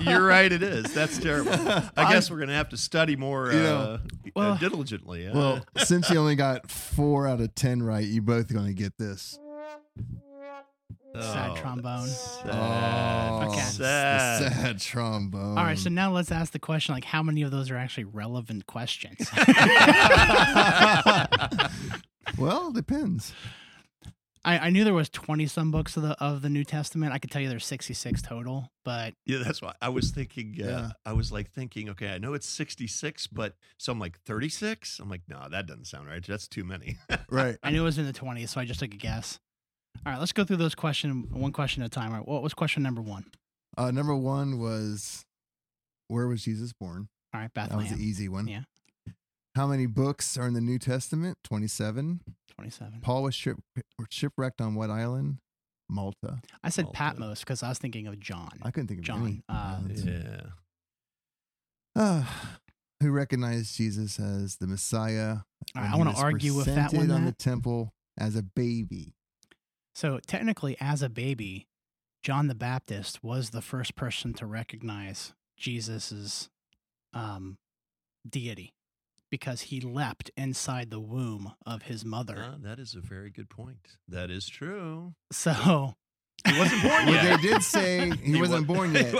[0.00, 0.92] You're right, it is.
[0.92, 1.52] That's terrible.
[1.52, 3.98] I I- guess we're going to have to study more You uh, know,
[4.34, 5.28] well- uh, diligently.
[5.28, 8.72] Uh, Well, since you only got four out of 10 right, you both going to
[8.74, 9.38] get this.
[11.14, 12.08] Sad oh, trombone.
[12.08, 13.48] Sad.
[13.48, 13.60] Okay.
[13.60, 14.52] Sad.
[14.52, 15.58] Sad trombone.
[15.58, 15.78] All right.
[15.78, 19.30] So now let's ask the question like, how many of those are actually relevant questions?
[22.38, 23.34] well, depends.
[24.44, 27.12] I, I knew there was 20 some books of the of the New Testament.
[27.12, 30.56] I could tell you there's 66 total, but Yeah, that's why I was thinking.
[30.60, 30.88] Uh, Yeah.
[31.06, 34.98] I was like thinking, okay, I know it's 66, but so I'm like 36.
[34.98, 36.24] I'm like, no, that doesn't sound right.
[36.26, 36.96] That's too many.
[37.30, 37.56] Right.
[37.62, 39.38] I knew it was in the 20s, so I just took a guess.
[40.04, 42.10] All right, let's go through those question one question at a time.
[42.12, 43.24] All right, what was question number one?
[43.78, 45.24] Uh, number one was
[46.08, 47.08] where was Jesus born?
[47.34, 47.70] All right, Bethlehem.
[47.70, 47.98] That was Bethlehem.
[47.98, 48.48] the easy one.
[48.48, 48.62] Yeah.
[49.54, 51.38] How many books are in the New Testament?
[51.44, 52.20] 27.
[52.54, 53.00] Twenty-seven.
[53.00, 53.56] Paul was ship,
[54.10, 55.38] shipwrecked on what island?
[55.88, 56.40] Malta.
[56.62, 56.96] I said Malta.
[56.98, 58.50] Patmos because I was thinking of John.
[58.62, 59.42] I couldn't think of John, any.
[59.48, 59.78] uh.
[59.88, 60.40] Yeah.
[61.94, 62.24] Uh,
[63.02, 65.38] who recognized Jesus as the Messiah?
[65.74, 67.10] Right, I want to argue with that one.
[67.10, 69.14] on the temple as a baby.
[69.94, 71.66] So technically, as a baby,
[72.22, 76.48] John the Baptist was the first person to recognize Jesus's
[77.12, 77.58] um,
[78.28, 78.74] deity
[79.30, 82.38] because he leapt inside the womb of his mother.
[82.38, 83.96] Uh, that is a very good point.
[84.06, 85.14] That is true.
[85.32, 85.94] So
[86.46, 87.40] He wasn't born Well, yet.
[87.40, 89.14] they did say he, He wasn't wa- born yet.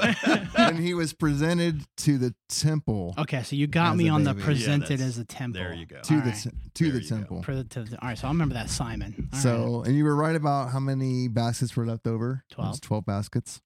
[0.56, 3.14] when he was presented to the temple.
[3.18, 4.40] okay, so you got me on the baby.
[4.40, 5.60] Yeah, presented that's- as a temple.
[5.62, 6.00] There you go.
[6.02, 6.46] To All the right.
[6.74, 7.42] to There the temple.
[7.42, 9.14] For the, to the, all right, so I'll remember that Simon.
[9.18, 9.42] All right.
[9.42, 12.44] So, and you were right about how many baskets were left over.
[12.50, 13.04] It was 12.
[13.04, 13.60] 12 baskets.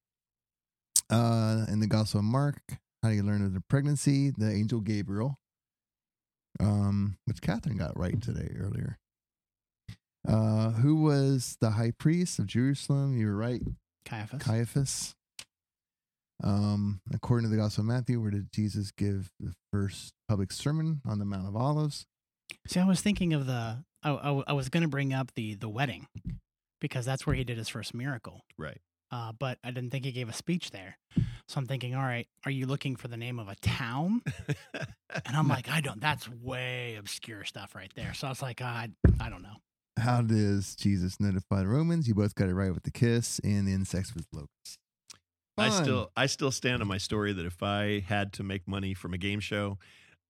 [1.09, 2.61] Uh, in the Gospel of Mark,
[3.03, 4.31] how do you learn of the pregnancy?
[4.37, 5.39] The angel Gabriel,
[6.61, 8.99] um, which Catherine got right today earlier.
[10.27, 13.17] Uh, who was the high priest of Jerusalem?
[13.17, 13.63] You were right,
[14.05, 14.43] Caiaphas.
[14.43, 15.15] Caiaphas.
[16.43, 21.01] Um, according to the Gospel of Matthew, where did Jesus give the first public sermon
[21.07, 22.07] on the Mount of Olives?
[22.67, 23.85] See, I was thinking of the.
[24.03, 26.07] I, I, I was going to bring up the the wedding
[26.81, 28.43] because that's where he did his first miracle.
[28.59, 28.81] Right.
[29.11, 30.99] Uh, but I didn't think he gave a speech there.
[31.49, 34.23] So I'm thinking, all right, are you looking for the name of a town?
[35.25, 36.01] And I'm like, I don't.
[36.01, 38.13] That's way obscure stuff right there.
[38.13, 39.57] So I was like, I I don't know.
[39.99, 42.07] How does Jesus notify the Romans?
[42.07, 44.79] You both got it right with the kiss and the insects with locusts.
[45.59, 48.93] I still I still stand on my story that if I had to make money
[48.93, 49.79] from a game show,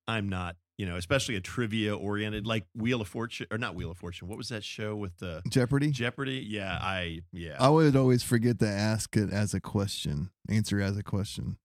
[0.07, 3.91] I'm not, you know, especially a trivia oriented like Wheel of Fortune or not Wheel
[3.91, 4.29] of Fortune.
[4.29, 5.91] What was that show with the Jeopardy.
[5.91, 6.47] Jeopardy?
[6.49, 7.57] Yeah, I yeah.
[7.59, 11.57] I would always forget to ask it as a question, answer as a question.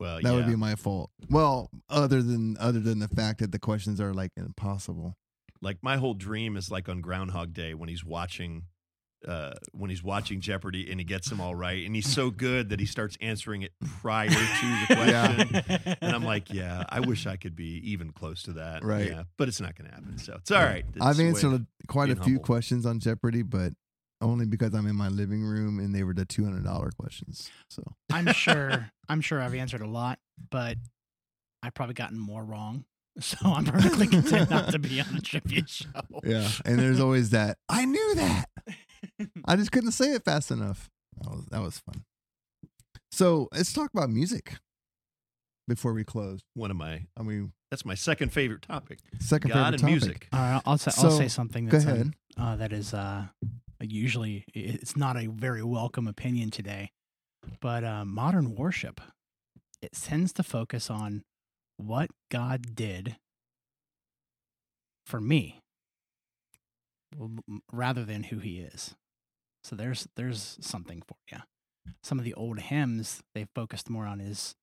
[0.00, 0.32] well, That yeah.
[0.34, 1.10] would be my fault.
[1.30, 5.14] Well, other than other than the fact that the questions are like impossible.
[5.60, 8.64] Like my whole dream is like on Groundhog Day when he's watching
[9.26, 12.68] uh when he's watching Jeopardy and he gets them all right and he's so good
[12.68, 15.62] that he starts answering it prior to the question.
[15.68, 15.94] Yeah.
[16.00, 18.84] And I'm like, yeah, I wish I could be even close to that.
[18.84, 19.08] Right.
[19.10, 20.18] Yeah, but it's not going to happen.
[20.18, 20.84] So it's all right.
[20.94, 22.44] It's I've answered a- quite a few humble.
[22.44, 23.72] questions on Jeopardy, but
[24.20, 27.50] only because I'm in my living room and they were the two hundred dollar questions.
[27.68, 27.82] So
[28.12, 28.92] I'm sure.
[29.08, 30.76] I'm sure I've answered a lot, but
[31.62, 32.84] I've probably gotten more wrong.
[33.20, 35.88] So I'm perfectly content not to be on a trivia show.
[36.24, 37.58] yeah, and there's always that.
[37.68, 38.44] I knew that.
[39.44, 40.88] I just couldn't say it fast enough.
[41.20, 42.04] That was that was fun.
[43.10, 44.54] So let's talk about music
[45.66, 46.40] before we close.
[46.54, 48.98] one of my I mean, that's my second favorite topic.
[49.20, 49.90] second God favorite and topic.
[49.92, 50.28] music.
[50.32, 52.14] All right, I'll say, I'll So, say something Go that's um, ahead.
[52.38, 53.24] uh, that is uh,
[53.80, 56.90] usually it's not a very welcome opinion today,
[57.60, 59.00] but uh, modern worship
[59.82, 61.22] it tends to focus on
[61.78, 63.16] what God did
[65.06, 65.60] for me
[67.72, 68.94] rather than who He is.
[69.64, 71.38] So there's there's something for you.
[72.02, 74.54] Some of the old hymns they focused more on his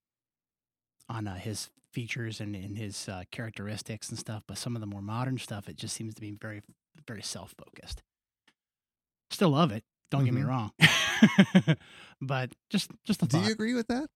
[1.10, 4.86] on uh, his features and, and his uh, characteristics and stuff, but some of the
[4.88, 6.62] more modern stuff it just seems to be very
[7.08, 8.02] very self focused.
[9.32, 9.84] Still love it.
[10.12, 10.48] Don't get me Mhm.
[10.48, 10.72] wrong,
[12.22, 13.48] but just just a Do thought.
[13.48, 14.08] you agree with that?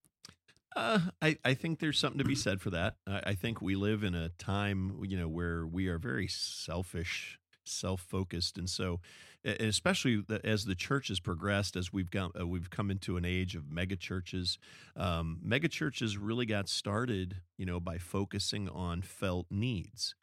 [0.79, 2.95] Uh, I, I think there's something to be said for that.
[3.05, 7.37] I, I think we live in a time, you know, where we are very selfish,
[7.65, 9.01] self-focused, and so,
[9.43, 13.55] especially as the church has progressed, as we've got, uh, we've come into an age
[13.55, 14.57] of mega churches.
[14.95, 20.15] Um, mega churches really got started, you know, by focusing on felt needs.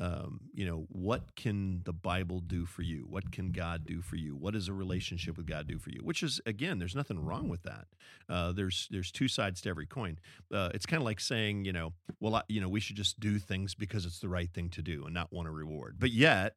[0.00, 3.06] Um, you know, what can the Bible do for you?
[3.06, 4.34] What can God do for you?
[4.34, 6.00] What does a relationship with God do for you?
[6.02, 7.86] Which is, again, there's nothing wrong with that.
[8.26, 10.18] Uh, there's there's two sides to every coin.
[10.52, 13.20] Uh, it's kind of like saying, you know, well, I, you know, we should just
[13.20, 15.96] do things because it's the right thing to do and not want a reward.
[15.98, 16.54] But yet,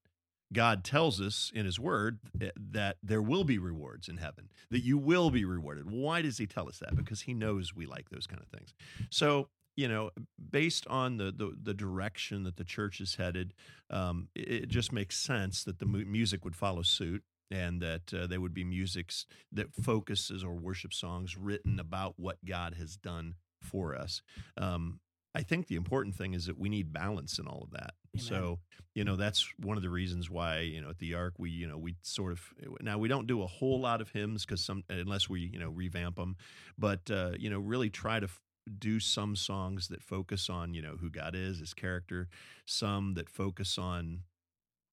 [0.53, 4.83] God tells us in His Word eh, that there will be rewards in heaven, that
[4.83, 5.91] you will be rewarded.
[5.91, 6.95] Why does He tell us that?
[6.95, 8.73] Because He knows we like those kind of things.
[9.09, 10.11] So, you know,
[10.51, 13.53] based on the the, the direction that the church is headed,
[13.89, 17.23] um, it, it just makes sense that the mu- music would follow suit.
[17.51, 22.43] And that uh, there would be musics that focuses or worship songs written about what
[22.43, 24.23] God has done for us.
[24.57, 25.01] Um,
[25.35, 27.93] I think the important thing is that we need balance in all of that.
[28.15, 28.25] Amen.
[28.25, 28.59] So,
[28.95, 31.67] you know, that's one of the reasons why, you know, at the Ark, we, you
[31.67, 32.41] know, we sort of,
[32.81, 35.69] now we don't do a whole lot of hymns because some, unless we, you know,
[35.69, 36.37] revamp them,
[36.75, 38.41] but, uh, you know, really try to f-
[38.79, 42.29] do some songs that focus on, you know, who God is, his character,
[42.65, 44.21] some that focus on,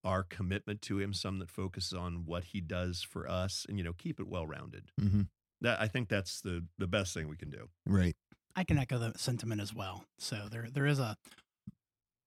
[0.05, 3.85] our commitment to him, some that focus on what he does for us, and you
[3.85, 4.91] know, keep it well rounded.
[4.99, 5.23] hmm
[5.61, 7.69] That I think that's the the best thing we can do.
[7.87, 8.17] Right.
[8.57, 10.05] I can echo the sentiment as well.
[10.19, 11.17] So there there is a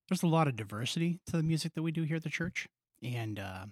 [0.09, 2.67] there's a lot of diversity to the music that we do here at the church,
[3.01, 3.65] and uh,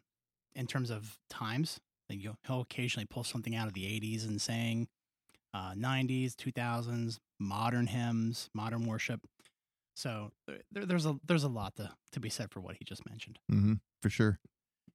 [0.56, 4.42] in terms of times, like, you'll, he'll occasionally pull something out of the '80s and
[4.42, 4.88] saying
[5.54, 9.22] uh, '90s, 2000s, modern hymns, modern worship.
[9.96, 10.32] So
[10.72, 13.40] there, there's a there's a lot to to be said for what he just mentioned.
[13.50, 14.40] hmm For sure.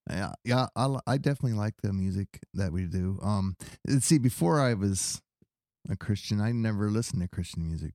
[0.09, 0.69] Yeah, yeah.
[0.77, 3.19] I, I definitely like the music that we do.
[3.23, 3.57] Um,
[3.99, 5.21] see, before I was
[5.91, 7.93] a Christian, I never listened to Christian music.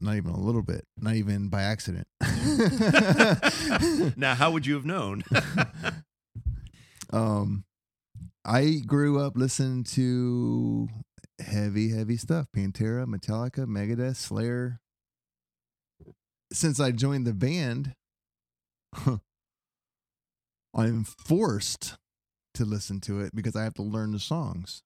[0.00, 0.86] Not even a little bit.
[0.98, 2.08] Not even by accident.
[4.16, 5.22] now, how would you have known?
[7.12, 7.64] um,
[8.44, 10.88] I grew up listening to
[11.40, 14.80] heavy, heavy stuff: Pantera, Metallica, Megadeth, Slayer.
[16.52, 17.94] Since I joined the band,
[20.74, 21.96] I'm forced
[22.54, 24.82] to listen to it because I have to learn the songs.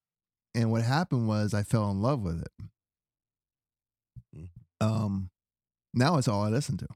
[0.55, 2.51] And what happened was I fell in love with it.
[4.35, 4.49] Mm.
[4.79, 5.29] Um,
[5.93, 6.87] now it's all I listen to.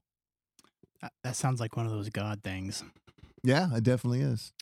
[1.00, 2.82] That, that sounds like one of those God things.
[3.44, 4.52] Yeah, it definitely is.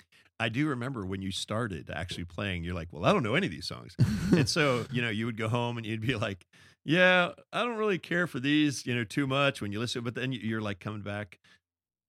[0.40, 3.46] I do remember when you started actually playing, you're like, well, I don't know any
[3.46, 3.94] of these songs.
[4.32, 6.46] and so, you know, you would go home and you'd be like,
[6.82, 10.02] yeah, I don't really care for these, you know, too much when you listen.
[10.02, 11.38] But then you're like coming back,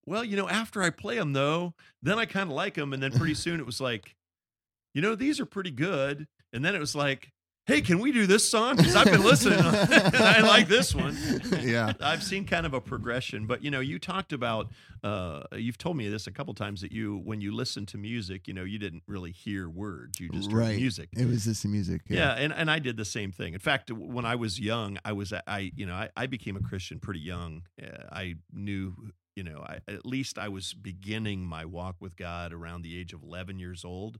[0.05, 2.93] well, you know, after I play them though, then I kind of like them.
[2.93, 4.15] And then pretty soon it was like,
[4.93, 6.25] you know, these are pretty good.
[6.53, 7.33] And then it was like,
[7.67, 8.75] hey, can we do this song?
[8.75, 9.75] Because I've been listening and
[10.15, 11.15] I like this one.
[11.61, 11.93] yeah.
[12.01, 14.67] I've seen kind of a progression, but you know, you talked about,
[15.03, 18.47] uh, you've told me this a couple times that you, when you listen to music,
[18.47, 20.75] you know, you didn't really hear words, you just heard Right.
[20.75, 21.09] music.
[21.15, 22.01] It was just the music.
[22.09, 23.53] Yeah, and, and I did the same thing.
[23.53, 26.61] In fact, when I was young, I was I you know I, I became a
[26.61, 27.63] Christian pretty young.
[27.81, 28.93] Uh, I knew
[29.35, 33.13] you know I, at least I was beginning my walk with God around the age
[33.13, 34.19] of eleven years old,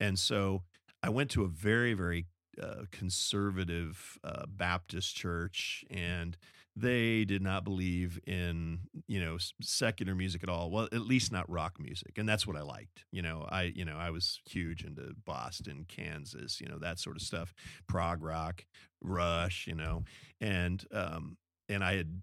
[0.00, 0.62] and so
[1.02, 2.26] I went to a very very
[2.60, 6.36] uh, conservative uh, Baptist church, and
[6.74, 10.70] they did not believe in you know secular music at all.
[10.70, 13.04] Well, at least not rock music, and that's what I liked.
[13.10, 17.16] You know, I you know I was huge into Boston, Kansas, you know that sort
[17.16, 17.54] of stuff,
[17.88, 18.64] prog rock,
[19.02, 20.04] Rush, you know,
[20.40, 21.36] and um,
[21.68, 22.20] and I had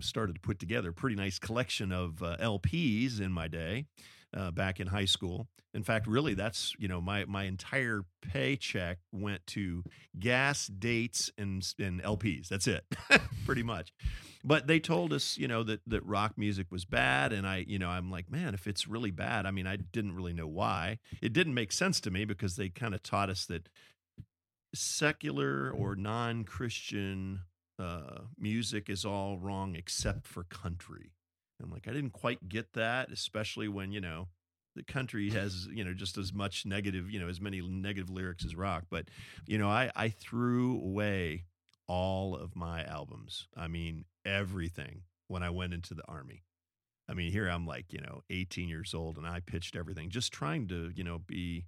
[0.00, 3.84] started to put together a pretty nice collection of uh, LPs in my day
[4.36, 5.48] uh, back in high school.
[5.72, 9.84] In fact, really, that's you know my my entire paycheck went to
[10.18, 12.48] gas, dates, and and LPs.
[12.48, 12.84] That's it,
[13.46, 13.92] pretty much.
[14.42, 17.78] But they told us, you know, that that rock music was bad, and I, you
[17.78, 20.98] know, I'm like, man, if it's really bad, I mean, I didn't really know why.
[21.22, 23.68] It didn't make sense to me because they kind of taught us that
[24.74, 27.40] secular or non-Christian
[27.78, 31.12] uh, music is all wrong except for country.
[31.62, 34.28] I'm like, I didn't quite get that, especially when you know
[34.76, 38.44] the country has you know just as much negative, you know, as many negative lyrics
[38.44, 38.84] as rock.
[38.90, 39.08] But
[39.46, 41.44] you know, I I threw away
[41.86, 43.48] all of my albums.
[43.56, 46.44] I mean, everything when I went into the army.
[47.08, 50.32] I mean, here I'm like, you know, 18 years old and I pitched everything just
[50.32, 51.66] trying to, you know, be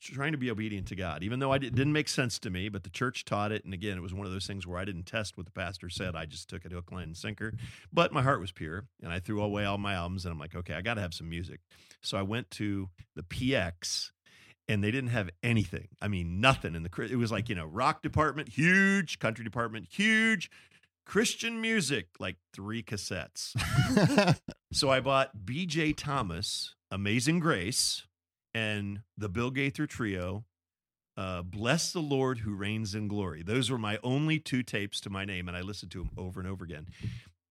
[0.00, 2.68] trying to be obedient to God, even though I did, didn't make sense to me,
[2.68, 3.64] but the church taught it.
[3.64, 5.88] And again, it was one of those things where I didn't test what the pastor
[5.88, 6.14] said.
[6.14, 7.54] I just took it hook, line, and sinker.
[7.92, 10.24] But my heart was pure, and I threw away all my albums.
[10.24, 11.60] And I'm like, okay, I got to have some music.
[12.02, 14.10] So I went to the PX,
[14.68, 15.88] and they didn't have anything.
[16.00, 17.08] I mean, nothing in the.
[17.10, 20.50] It was like you know, rock department huge, country department huge,
[21.06, 23.54] Christian music like three cassettes.
[24.74, 25.92] So I bought B.J.
[25.92, 28.08] Thomas, Amazing Grace,
[28.54, 30.44] and the Bill Gaither Trio,
[31.16, 33.42] uh, Bless the Lord Who Reigns in Glory.
[33.42, 36.40] Those were my only two tapes to my name, and I listened to them over
[36.40, 36.86] and over again.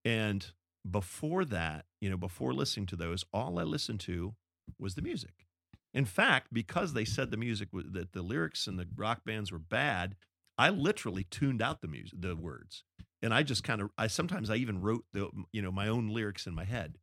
[0.06, 0.46] And
[0.90, 4.36] before that, you know, before listening to those, all I listened to
[4.80, 5.46] was the music.
[5.94, 9.60] In fact, because they said the music that the lyrics and the rock bands were
[9.60, 10.16] bad,
[10.58, 12.84] I literally tuned out the music, the words,
[13.22, 16.10] and I just kind of, I sometimes I even wrote the, you know, my own
[16.10, 16.98] lyrics in my head.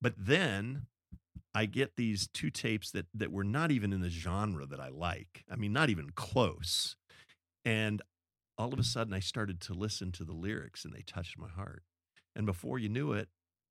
[0.00, 0.86] But then
[1.54, 4.88] I get these two tapes that that were not even in the genre that I
[4.88, 5.44] like.
[5.50, 6.96] I mean, not even close.
[7.64, 8.02] And
[8.58, 11.48] all of a sudden, I started to listen to the lyrics, and they touched my
[11.48, 11.82] heart.
[12.34, 13.28] And before you knew it,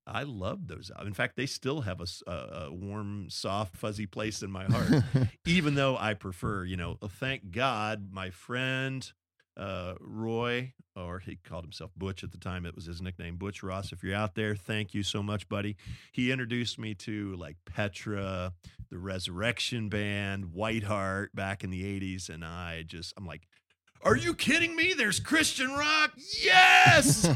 [0.07, 0.91] I loved those.
[1.05, 5.03] In fact, they still have a warm, soft, fuzzy place in my heart.
[5.45, 9.09] even though I prefer, you know, thank God, my friend
[9.57, 10.73] uh, Roy,
[11.25, 12.65] he called himself Butch at the time.
[12.65, 13.91] It was his nickname, Butch Ross.
[13.91, 15.75] If you're out there, thank you so much, buddy.
[16.11, 18.53] He introduced me to like Petra,
[18.89, 22.29] the Resurrection Band, Whiteheart back in the 80s.
[22.29, 23.47] And I just, I'm like,
[24.03, 24.93] Are you kidding me?
[24.93, 26.11] There's Christian rock.
[26.41, 27.27] Yes.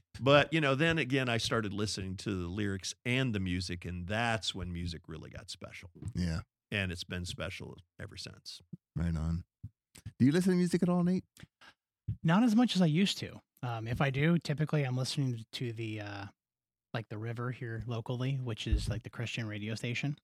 [0.20, 4.06] but, you know, then again, I started listening to the lyrics and the music, and
[4.06, 5.90] that's when music really got special.
[6.14, 6.40] yeah,
[6.72, 8.60] And it's been special ever since.
[8.96, 9.44] right on.
[10.18, 11.24] Do you listen to music at all, Nate?
[12.22, 13.40] Not as much as I used to.
[13.62, 16.24] Um, if I do, typically I'm listening to the uh,
[16.92, 20.16] like the River here locally, which is like the Christian radio station.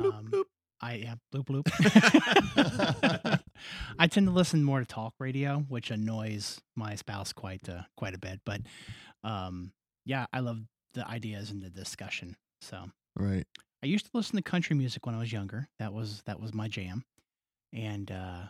[0.00, 0.44] Bloop, Um, bloop.
[0.80, 3.40] I yeah, bloop bloop.
[3.98, 8.14] I tend to listen more to talk radio, which annoys my spouse quite uh, quite
[8.14, 8.40] a bit.
[8.46, 8.60] But
[9.24, 9.72] um,
[10.06, 10.60] yeah, I love
[10.94, 12.36] the ideas and the discussion.
[12.60, 12.84] So
[13.16, 13.46] Right.
[13.82, 15.68] I used to listen to country music when I was younger.
[15.78, 17.04] That was that was my jam,
[17.72, 18.42] and uh,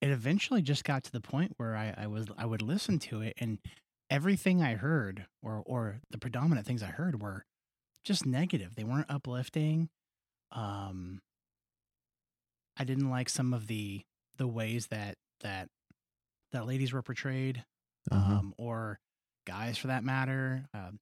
[0.00, 3.20] it eventually just got to the point where I, I was I would listen to
[3.20, 3.58] it, and
[4.10, 7.44] everything I heard, or or the predominant things I heard, were
[8.04, 8.74] just negative.
[8.76, 9.88] They weren't uplifting.
[10.52, 11.20] Um,
[12.76, 14.02] I didn't like some of the
[14.36, 15.68] the ways that that
[16.52, 17.64] that ladies were portrayed,
[18.10, 18.32] Uh-huh.
[18.38, 18.98] um, or
[19.46, 20.64] guys for that matter.
[20.72, 21.00] Um,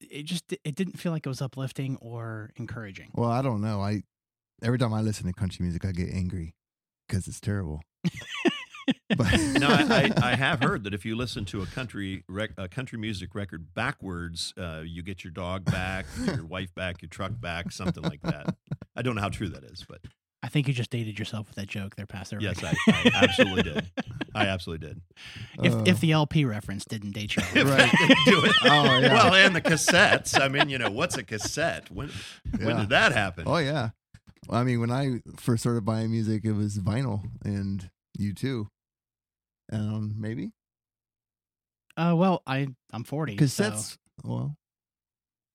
[0.00, 3.10] it just it didn't feel like it was uplifting or encouraging.
[3.14, 3.80] Well, I don't know.
[3.82, 4.02] I
[4.62, 6.54] every time I listen to country music, I get angry
[7.08, 7.82] because it's terrible.
[9.16, 12.50] But no, I, I, I have heard that if you listen to a country rec,
[12.56, 17.08] a country music record backwards, uh, you get your dog back, your wife back, your
[17.08, 18.54] truck back, something like that.
[18.96, 20.00] I don't know how true that is, but
[20.42, 22.38] I think you just dated yourself with that joke there, Pastor.
[22.40, 23.90] yes, I, I absolutely did.
[24.34, 25.00] I absolutely did.
[25.62, 27.90] if Uh, if the LP reference didn't date you, If Right.
[28.26, 28.52] Do it.
[28.64, 29.12] Oh, yeah.
[29.12, 30.38] Well, and the cassettes.
[30.40, 31.90] I mean, you know, what's a cassette?
[31.90, 32.10] When
[32.60, 33.44] when did that happen?
[33.46, 33.90] Oh yeah.
[34.50, 38.68] I mean, when I first started buying music, it was vinyl, and you too.
[39.72, 40.52] Um, maybe
[41.96, 43.36] uh, well, I I'm 40.
[43.36, 43.92] cassettes.
[43.92, 43.96] So.
[44.24, 44.54] Well,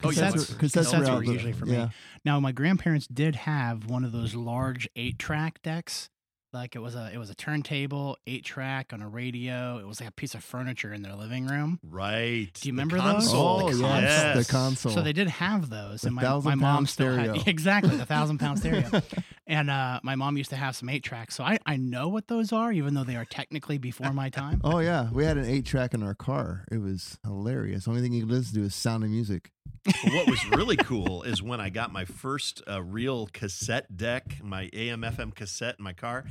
[0.05, 1.73] Oh, yeah, cassettes, were, cassettes, cassettes were, were usually for me.
[1.73, 1.89] yeah.
[2.25, 6.09] Now my grandparents did have one of those large eight track decks.
[6.53, 9.79] Like it was a it was a turntable, eight track on a radio.
[9.79, 11.79] It was like a piece of furniture in their living room.
[11.83, 12.49] Right.
[12.53, 13.23] Do you The remember those?
[13.27, 13.63] console.
[13.63, 14.01] Oh The yes,
[14.35, 14.47] Yes.
[14.47, 14.91] the console.
[14.91, 17.33] So they did have those, The and my, thousand my mom pound still stereo.
[17.37, 18.89] had exactly the thousand pound stereo.
[19.45, 22.29] And uh, my mom used to have some eight tracks, so I, I know what
[22.29, 24.61] those are, even though they are technically before my time.
[24.63, 26.63] oh yeah, we had an eight track in our car.
[26.71, 27.83] It was hilarious.
[27.83, 29.51] The Only thing you could listen to is Sound of Music.
[29.85, 34.69] What was really cool is when I got my first uh, real cassette deck, my
[34.71, 36.23] AM FM cassette in my car.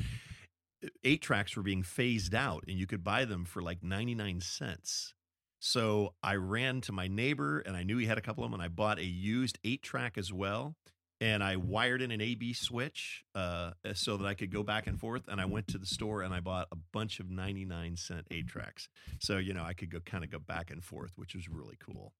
[1.04, 4.40] Eight tracks were being phased out, and you could buy them for like ninety nine
[4.40, 5.12] cents.
[5.60, 8.58] So I ran to my neighbor, and I knew he had a couple of them,
[8.58, 10.74] and I bought a used eight track as well.
[11.20, 14.98] And I wired in an AB switch uh, so that I could go back and
[14.98, 15.28] forth.
[15.28, 18.48] And I went to the store and I bought a bunch of 99 cent eight
[18.48, 18.88] tracks.
[19.20, 21.78] So, you know, I could go kind of go back and forth, which was really
[21.78, 22.12] cool.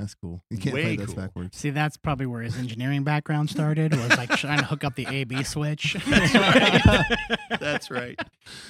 [0.00, 0.42] That's cool.
[0.48, 1.14] You can't Way play this cool.
[1.16, 1.58] backwards.
[1.58, 3.94] See, that's probably where his engineering background started.
[3.94, 5.94] Was like trying to hook up the AB switch.
[6.06, 7.38] That's right.
[7.60, 8.18] That's right.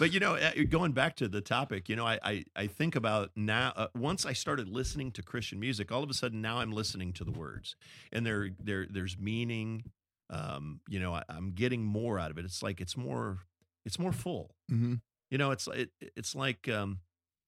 [0.01, 2.97] But you know, uh, going back to the topic, you know, I I, I think
[2.97, 3.72] about now.
[3.76, 7.12] Uh, once I started listening to Christian music, all of a sudden now I'm listening
[7.14, 7.76] to the words,
[8.12, 9.85] and there there there's meaning.
[10.31, 12.45] Um, you know, I, I'm getting more out of it.
[12.45, 13.39] It's like it's more
[13.87, 14.57] it's more full.
[14.68, 14.95] hmm
[15.31, 16.99] You know, it's it, it's like um,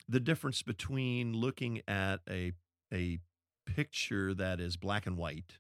[0.09, 2.53] the difference between looking at a
[2.93, 3.19] a
[3.67, 5.59] picture that is black and white,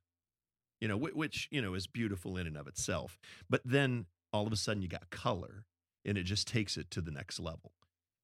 [0.80, 4.52] you know, which you know is beautiful in and of itself, but then all of
[4.52, 5.64] a sudden you got color,
[6.04, 7.72] and it just takes it to the next level,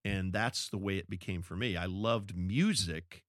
[0.04, 1.76] and that's the way it became for me.
[1.76, 3.24] I loved music,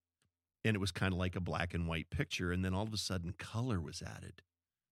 [0.64, 2.94] and it was kind of like a black and white picture, and then all of
[2.94, 4.42] a sudden color was added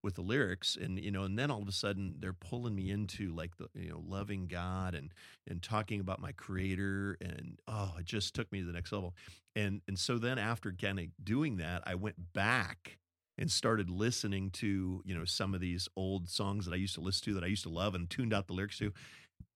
[0.02, 2.90] with the lyrics and you know and then all of a sudden they're pulling me
[2.90, 5.12] into like the you know loving god and
[5.48, 9.14] and talking about my creator and oh it just took me to the next level.
[9.56, 12.98] And and so then after kind of doing that i went back
[13.36, 17.00] and started listening to you know some of these old songs that i used to
[17.00, 18.92] listen to that i used to love and tuned out the lyrics to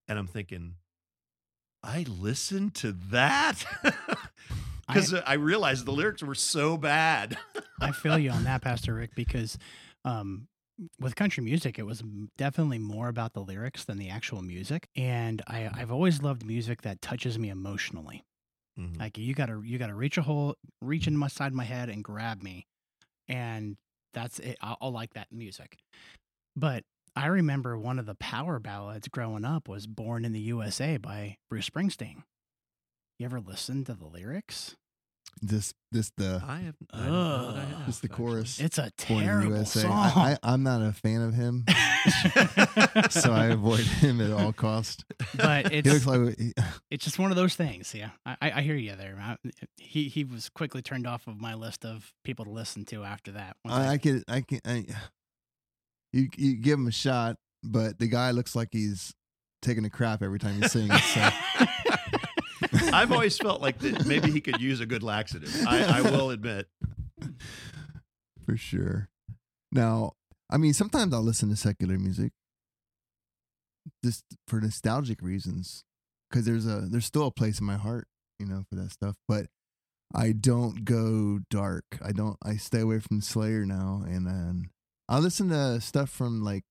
[0.09, 0.75] and i'm thinking
[1.85, 3.65] i listened to that?
[4.89, 7.39] Because uh, I, realized the lyrics were so bad.
[7.81, 9.59] I feel you on that, Pastor Rick, because
[10.05, 10.49] um,
[10.99, 12.03] with country music, it was
[12.37, 14.89] definitely more about the lyrics than the actual music.
[14.97, 18.23] And I, I've always loved music that touches me emotionally.
[18.79, 18.99] Mhm.
[18.99, 21.91] Like you gotta you gotta reach a hole, reach in my side of my head
[21.91, 22.67] and grab me,
[23.29, 23.77] and
[24.15, 24.57] that's it.
[24.63, 25.79] I'll, I'll like that music.
[26.57, 26.85] But
[27.17, 31.37] I remember one of the power ballads growing up was "Born in the USA" by
[31.51, 32.25] Bruce Springsteen.
[33.19, 34.77] You ever listen to the lyrics?
[35.41, 36.75] This this the I have.
[36.93, 38.25] I don't know that I have, Just the actually.
[38.27, 38.61] chorus.
[38.61, 39.81] It's a Born in the terrible USA.
[39.81, 39.91] song.
[39.93, 41.65] I, I, I'm not a fan of him,
[43.11, 45.05] so I avoid him at all costs.
[45.35, 46.53] but He it's looks like he-
[46.93, 47.93] it's just one of those things.
[47.95, 49.17] Yeah, I, I I hear you there.
[49.21, 49.37] I,
[49.79, 53.33] he he was quickly turned off of my list of people to listen to after
[53.33, 53.57] that.
[53.65, 54.87] Once I, I could I can I,
[56.13, 59.13] you you give him a shot, but the guy looks like he's
[59.61, 61.03] taking a crap every time he sings.
[61.05, 61.29] So.
[62.93, 65.55] I've always felt like that maybe he could use a good laxative.
[65.67, 66.69] I, I will admit.
[68.45, 69.09] For sure.
[69.71, 70.13] Now,
[70.51, 72.33] I mean, sometimes I'll listen to secular music
[74.05, 75.85] just for nostalgic reasons
[76.31, 78.07] because there's a there's still a place in my heart,
[78.39, 79.17] you know, for that stuff.
[79.27, 79.47] But
[80.15, 81.85] I don't go dark.
[82.05, 82.37] I don't.
[82.45, 84.71] I stay away from Slayer now, and then
[85.09, 86.65] I listen to stuff from like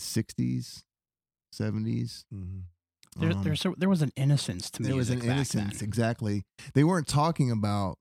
[0.00, 0.82] '60s,
[1.54, 2.24] '70s.
[2.34, 2.62] Mhm.
[3.16, 4.88] There, Um, there's a, there was an innocence to me.
[4.88, 5.88] there was an back innocence, then.
[5.88, 6.44] exactly.
[6.74, 7.98] They weren't talking about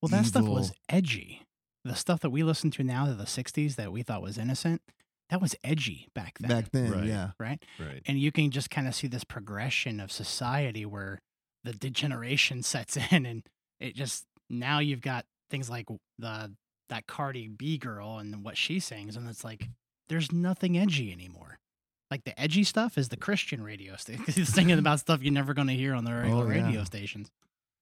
[0.00, 1.42] Well, that stuff was edgy.
[1.84, 4.82] The stuff that we listen to now, to the '60s, that we thought was innocent,
[5.30, 6.48] that was edgy back then.
[6.48, 6.92] back then.
[6.92, 7.04] Right.
[7.04, 7.62] Yeah, right?
[7.78, 8.02] Right.
[8.06, 11.20] And you can just kind of see this progression of society where
[11.64, 13.42] the degeneration sets in, and
[13.80, 15.86] it just now you've got things like
[16.18, 16.54] the
[16.88, 19.68] that Cardi B girl and what she sings, and it's like
[20.08, 21.58] there's nothing edgy anymore.
[22.12, 25.68] Like the edgy stuff is the Christian radio station singing about stuff you're never going
[25.68, 26.64] to hear on the regular Oh, yeah.
[26.66, 27.30] radio stations.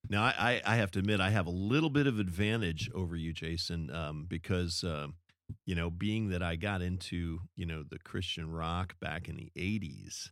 [0.08, 3.16] Now, I, I I have to admit, I have a little bit of advantage over
[3.16, 5.14] you, Jason, um, because um,
[5.66, 9.50] you know, being that I got into you know the Christian rock back in the
[9.58, 10.30] '80s.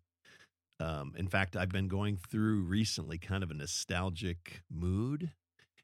[0.78, 5.32] Um, in fact, I've been going through recently kind of a nostalgic mood.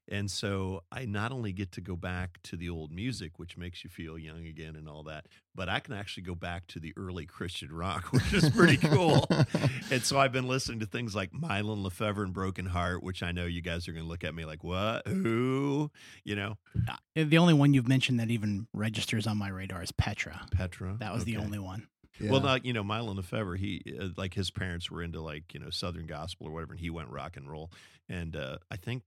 [0.08, 3.84] And so I not only get to go back to the old music, which makes
[3.84, 6.92] you feel young again and all that, but I can actually go back to the
[6.96, 9.26] early Christian rock, which is pretty cool.
[9.90, 13.32] and so I've been listening to things like Mylon Lefevre and Broken Heart, which I
[13.32, 15.06] know you guys are going to look at me like, what?
[15.06, 15.90] Who?
[16.24, 19.90] You know, Uh, The only one you've mentioned that even registers on my radar is
[19.92, 20.46] Petra.
[20.52, 20.96] Petra.
[21.00, 21.88] That was the only one.
[22.20, 22.30] Yeah.
[22.30, 23.56] Well, not you know, Mylon Lefevre.
[23.56, 26.80] He uh, like his parents were into like you know Southern gospel or whatever, and
[26.80, 27.72] he went rock and roll.
[28.08, 29.02] And uh, I think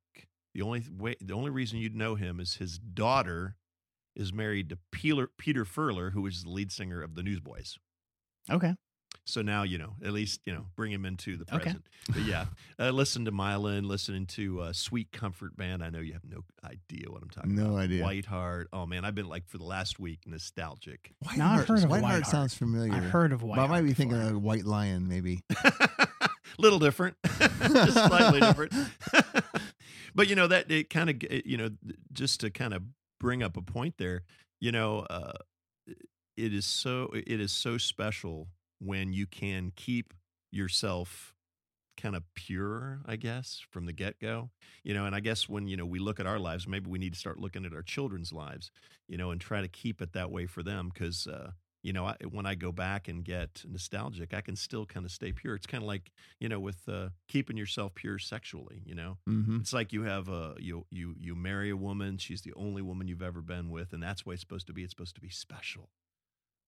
[0.53, 3.55] the only way, the only reason you'd know him is his daughter
[4.15, 7.77] is married to Peter Peter Furler, who is the lead singer of the Newsboys.
[8.49, 8.75] Okay.
[9.25, 11.63] So now you know, at least you know, bring him into the Okay.
[11.65, 11.85] present.
[12.13, 12.45] But yeah,
[12.79, 15.83] uh, listen to Mylon, listening to uh, Sweet Comfort Band.
[15.83, 17.75] I know you have no idea what I'm talking No about.
[17.79, 18.03] idea.
[18.03, 18.69] White Heart.
[18.71, 21.11] Oh man, I've been like for the last week nostalgic.
[21.23, 22.31] White Now, I've Heart, heard of White White Heart Heart.
[22.31, 22.93] sounds familiar.
[22.93, 24.35] I've heard of White but I might be thinking before.
[24.37, 25.41] of White Lion, maybe.
[26.57, 28.71] little different, just slightly different.
[30.15, 31.69] but you know that it kind of you know
[32.13, 32.83] just to kind of
[33.19, 34.23] bring up a point there.
[34.59, 35.33] You know, uh,
[36.35, 38.47] it is so it is so special
[38.79, 40.13] when you can keep
[40.51, 41.33] yourself
[41.97, 44.51] kind of pure, I guess, from the get go.
[44.83, 46.99] You know, and I guess when, you know, we look at our lives, maybe we
[46.99, 48.71] need to start looking at our children's lives,
[49.09, 50.91] you know, and try to keep it that way for them.
[50.93, 51.51] Cause, uh,
[51.83, 55.11] you know, I, when I go back and get nostalgic, I can still kind of
[55.11, 55.55] stay pure.
[55.55, 59.57] It's kind of like, you know, with uh, keeping yourself pure sexually, you know, Mm-hmm.
[59.61, 63.07] it's like you have a you you you marry a woman, she's the only woman
[63.07, 64.83] you've ever been with, and that's the way it's supposed to be.
[64.83, 65.89] It's supposed to be special,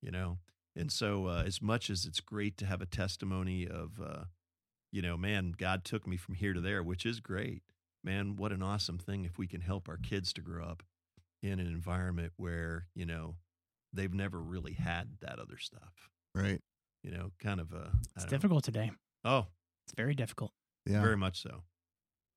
[0.02, 0.38] you know.
[0.76, 4.26] And so, uh, as much as it's great to have a testimony of, uh,
[4.92, 7.64] you know, man, God took me from here to there, which is great,
[8.04, 8.36] man.
[8.38, 10.84] What an awesome thing if we can help our kids to grow up
[11.42, 13.36] in an environment where you know
[13.94, 16.10] they've never really had that other stuff.
[16.36, 16.62] Right.
[17.04, 18.92] You know, kind of a It's difficult today.
[19.24, 19.48] Oh,
[19.86, 20.52] It's very difficult.
[20.86, 21.02] Yeah.
[21.02, 21.64] very much so.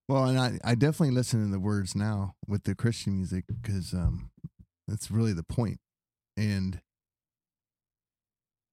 [0.09, 3.95] Well, and I, I definitely listen to the words now with the Christian music because
[3.95, 4.31] um,
[4.89, 5.79] that's really the point.
[6.37, 6.81] And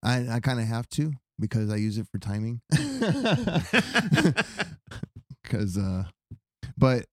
[0.02, 2.60] I I kind of have to because I use it for timing.
[5.42, 6.04] Because, uh,
[6.78, 7.06] but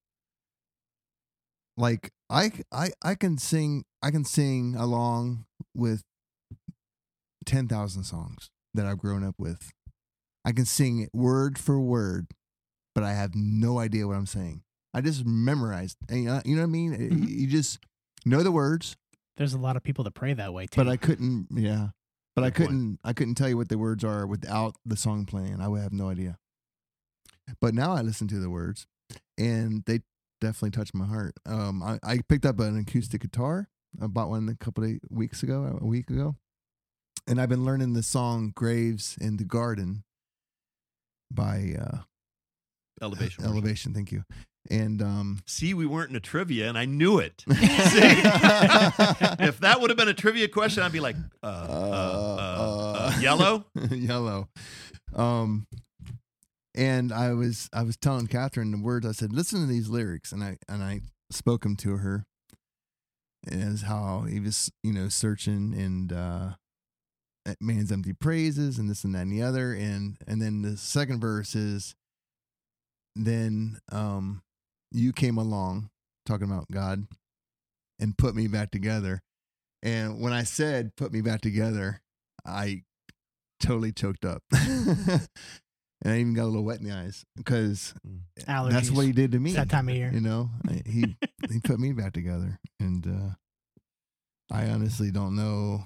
[1.77, 6.03] like I I I can sing I can sing along with
[7.45, 9.71] ten thousand songs that I've grown up with.
[10.45, 12.27] I can sing it word for word
[12.95, 14.63] but I have no idea what I'm saying.
[14.91, 15.97] I just memorized.
[16.09, 16.93] And, you know you know what I mean?
[16.93, 17.27] It- Mhm.
[17.29, 17.77] You just
[18.25, 18.95] know the words,
[19.37, 20.77] There's a lot of people that pray that way too.
[20.83, 21.47] but I couldn't.
[21.51, 21.89] Yeah,
[22.35, 22.69] but I Good point.
[22.69, 22.99] couldn't.
[23.03, 25.61] I couldn't tell you what the words are without the song playing.
[25.61, 26.39] I would have no idea.
[27.61, 28.87] But now I listen to the words,
[29.37, 29.99] and they
[30.39, 31.35] definitely touched my heart.
[31.45, 33.69] Um, I, I picked up an acoustic guitar.
[34.01, 36.35] I bought one a couple of weeks ago, a week ago,
[37.27, 40.03] and I've been learning the song "Graves in the Garden"
[41.31, 41.97] by uh,
[43.01, 43.43] Elevation.
[43.43, 43.55] worship.
[43.55, 43.93] Elevation.
[43.93, 44.23] Thank you.
[44.69, 47.43] And um, See, we weren't in a trivia, and I knew it.
[47.47, 47.57] if
[49.59, 53.19] that would have been a trivia question, I'd be like, uh, uh, uh, uh, uh,
[53.21, 53.65] yellow.
[53.91, 54.49] yellow.
[55.15, 55.67] Um,
[56.77, 59.05] and I was I was telling Catherine the words.
[59.05, 61.01] I said, "Listen to these lyrics," and I and I
[61.31, 62.25] spoke them to her.
[63.51, 66.49] As how he was, you know, searching and uh,
[67.61, 71.19] man's empty praises and this and that and the other, and and then the second
[71.19, 71.95] verse is,
[73.15, 74.43] then um,
[74.91, 75.89] you came along
[76.25, 77.07] talking about God,
[77.99, 79.21] and put me back together.
[79.81, 82.01] And when I said put me back together,
[82.45, 82.83] I
[83.59, 84.43] totally choked up.
[86.07, 87.93] and I even got a little wet in the eyes because
[88.47, 88.71] Allergies.
[88.71, 89.49] that's what he did to me.
[89.49, 90.09] It's that time of year.
[90.13, 91.17] You know, I- he
[91.51, 95.85] he put me back together, and uh, I honestly don't know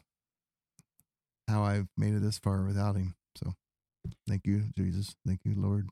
[1.48, 3.16] how I've made it this far without him.
[3.36, 3.54] So,
[4.28, 5.16] thank you, Jesus.
[5.26, 5.90] Thank you, Lord.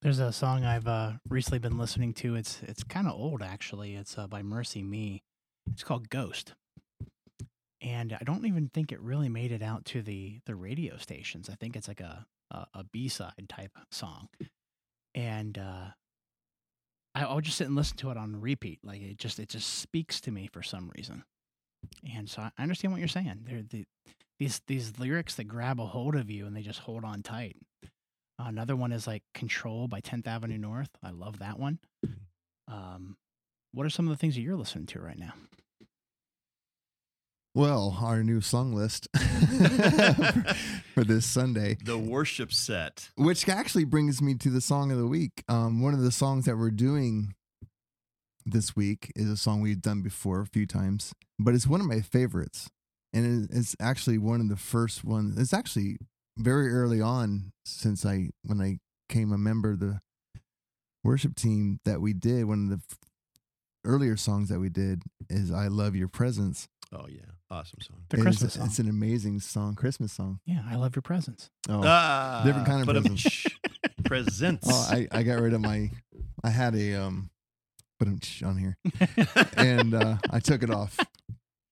[0.00, 2.34] There's a song I've uh, recently been listening to.
[2.36, 3.94] It's it's kind of old actually.
[3.96, 5.22] It's uh, by MercyMe.
[5.72, 6.54] It's called Ghost,
[7.80, 11.48] and I don't even think it really made it out to the the radio stations.
[11.50, 14.28] I think it's like a a, a B side type song,
[15.14, 15.88] and uh,
[17.14, 18.80] I, I'll just sit and listen to it on repeat.
[18.84, 21.24] Like it just it just speaks to me for some reason,
[22.14, 23.40] and so I I understand what you're saying.
[23.44, 23.84] They're the
[24.38, 27.56] these these lyrics that grab a hold of you and they just hold on tight.
[28.38, 30.90] Another one is like Control by 10th Avenue North.
[31.02, 31.78] I love that one.
[32.66, 33.16] Um,
[33.72, 35.34] what are some of the things that you're listening to right now?
[37.54, 39.08] Well, our new song list
[40.94, 43.10] for this Sunday, The worship set.
[43.16, 45.44] which actually brings me to the song of the week.
[45.48, 47.34] Um, one of the songs that we're doing
[48.46, 51.86] this week is a song we've done before a few times, but it's one of
[51.86, 52.70] my favorites,
[53.12, 55.36] and it's actually one of the first ones.
[55.38, 55.98] It's actually
[56.38, 58.78] very early on since I when I
[59.10, 60.00] came a member of the
[61.04, 62.46] worship team that we did.
[62.46, 62.96] One of the
[63.84, 67.20] earlier songs that we did is "I Love Your Presence." Oh yeah,
[67.50, 68.02] awesome song.
[68.10, 68.66] The It is- Christmas song.
[68.66, 70.40] It's an amazing song, Christmas song.
[70.44, 71.50] yeah, I love your presence.
[71.68, 73.46] Oh, Ah, different kind of but presents.
[74.04, 74.66] presents.
[74.70, 75.90] oh I, I got rid of my.
[76.44, 77.30] I had a um,
[77.98, 78.08] but
[78.44, 78.76] on here,
[79.56, 80.98] and uh, I took it off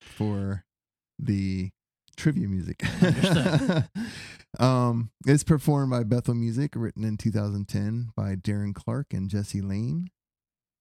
[0.00, 0.64] for
[1.18, 1.70] the
[2.16, 2.82] trivia music.
[4.58, 10.08] Um, it's performed by Bethel Music, written in 2010 by Darren Clark and Jesse Lane,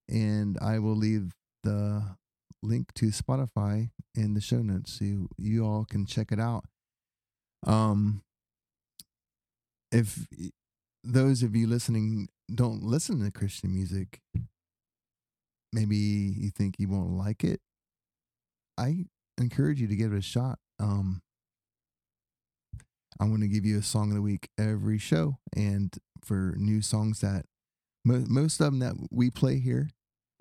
[0.08, 2.16] and I will leave the
[2.62, 6.64] link to Spotify in the show notes so you, you all can check it out.
[7.66, 8.22] Um,
[9.92, 10.26] if
[11.02, 14.20] those of you listening don't listen to Christian music,
[15.72, 17.60] maybe you think you won't like it.
[18.78, 19.06] I
[19.38, 20.58] encourage you to give it a shot.
[20.78, 21.22] Um,
[23.20, 25.94] I'm going to give you a song of the week every show, and
[26.24, 27.44] for new songs that
[28.04, 29.90] mo- most of them that we play here,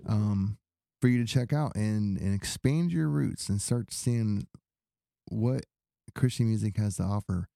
[0.08, 0.58] um,
[1.02, 4.48] for you to check out and and expand your roots and start seeing
[5.28, 5.66] what
[6.16, 7.48] Christian music has to offer.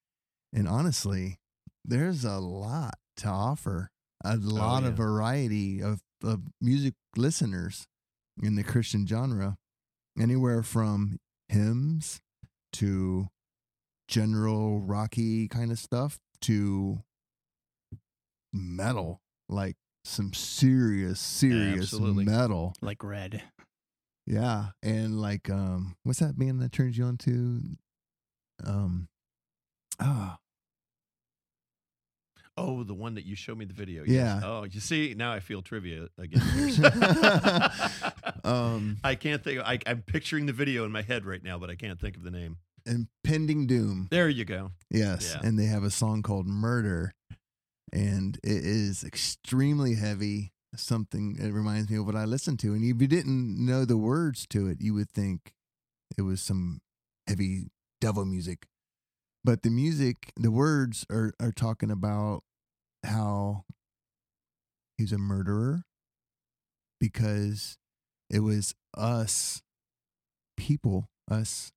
[0.54, 1.40] And honestly,
[1.84, 3.90] there's a lot to offer,
[4.24, 5.06] a oh, lot of yeah.
[5.06, 7.86] variety of of music listeners
[8.42, 9.58] in the Christian genre,
[10.20, 11.20] anywhere from
[11.50, 12.22] hymns
[12.74, 13.28] to
[14.08, 17.04] general rocky kind of stuff to
[18.52, 22.26] metal, like some serious, serious Absolutely.
[22.26, 22.74] metal.
[22.82, 23.44] Like Red.
[24.26, 27.62] Yeah, and like um, what's that band that turns you on to?
[28.66, 29.08] Um,
[30.00, 30.38] ah,
[32.58, 34.04] oh, the one that you showed me the video.
[34.06, 34.42] Yeah.
[34.44, 36.42] Oh, you see, now I feel trivia again.
[38.44, 39.62] um, I can't think.
[39.62, 42.24] I, I'm picturing the video in my head right now, but I can't think of
[42.24, 42.58] the name.
[42.86, 44.08] Impending Doom.
[44.12, 44.72] There you go.
[44.90, 45.48] Yes, Yeah.
[45.48, 47.14] and they have a song called Murder,
[47.94, 50.52] and it is extremely heavy.
[50.76, 53.98] Something it reminds me of what I listened to, and if you didn't know the
[53.98, 55.54] words to it, you would think
[56.18, 56.82] it was some
[57.28, 57.68] heavy
[58.02, 58.66] devil music.
[59.44, 62.42] But the music, the words are are talking about
[63.06, 63.66] how
[64.98, 65.84] he's a murderer
[67.00, 67.78] because
[68.32, 69.62] it was us
[70.58, 71.72] people, us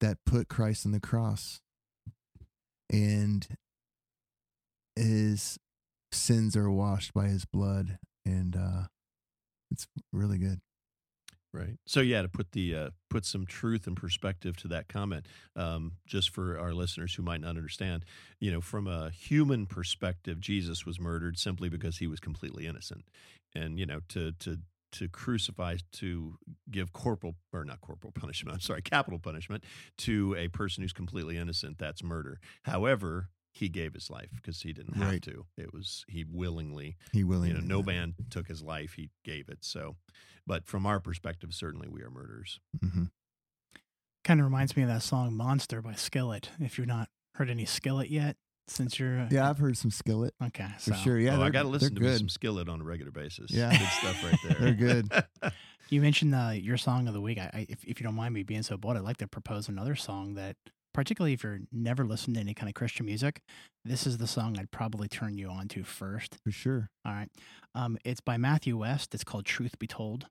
[0.00, 1.60] that put Christ on the cross
[2.90, 3.46] and
[4.96, 5.58] his
[6.10, 8.82] sins are washed by his blood and uh
[9.70, 10.60] it's really good
[11.54, 11.76] Right.
[11.86, 15.92] So yeah, to put the uh, put some truth and perspective to that comment, um,
[16.06, 18.06] just for our listeners who might not understand,
[18.40, 23.04] you know, from a human perspective, Jesus was murdered simply because he was completely innocent,
[23.54, 24.60] and you know, to to
[24.92, 26.36] to crucify to
[26.70, 29.64] give corporal or not corporal punishment, I'm sorry, capital punishment
[29.98, 32.40] to a person who's completely innocent, that's murder.
[32.62, 35.22] However, he gave his life because he didn't have Right.
[35.22, 35.44] to.
[35.56, 39.48] It was he willingly he willingly you know, no man took his life; he gave
[39.48, 39.58] it.
[39.64, 39.96] So,
[40.46, 42.60] but from our perspective, certainly we are murderers.
[42.84, 43.10] Mhm.
[44.24, 46.50] Kind of reminds me of that song Monster by Skillet.
[46.60, 48.36] If you've not heard any Skillet yet,
[48.68, 49.20] since you're.
[49.22, 50.68] Uh, yeah i've heard some skillet Okay.
[50.78, 52.18] for sure yeah oh, I they're- got to listen to good.
[52.18, 53.50] some Skillet on a regular basis.
[53.50, 53.76] Yeah.
[53.76, 54.56] good stuff right there.
[54.60, 55.10] They're good.
[55.88, 57.36] You mentioned uh, your song of the week.
[57.36, 59.68] I, I, if, if you don't mind me being so bold, I'd like to propose
[59.68, 60.56] another song that,
[60.92, 63.40] particularly if you're never listened to any kind of Christian music,
[63.84, 66.38] this is the song I'd probably turn you on to first.
[66.44, 67.28] for sure All right.
[67.74, 69.14] Um, it's by Matthew West.
[69.14, 70.26] It's called Truth Be Told.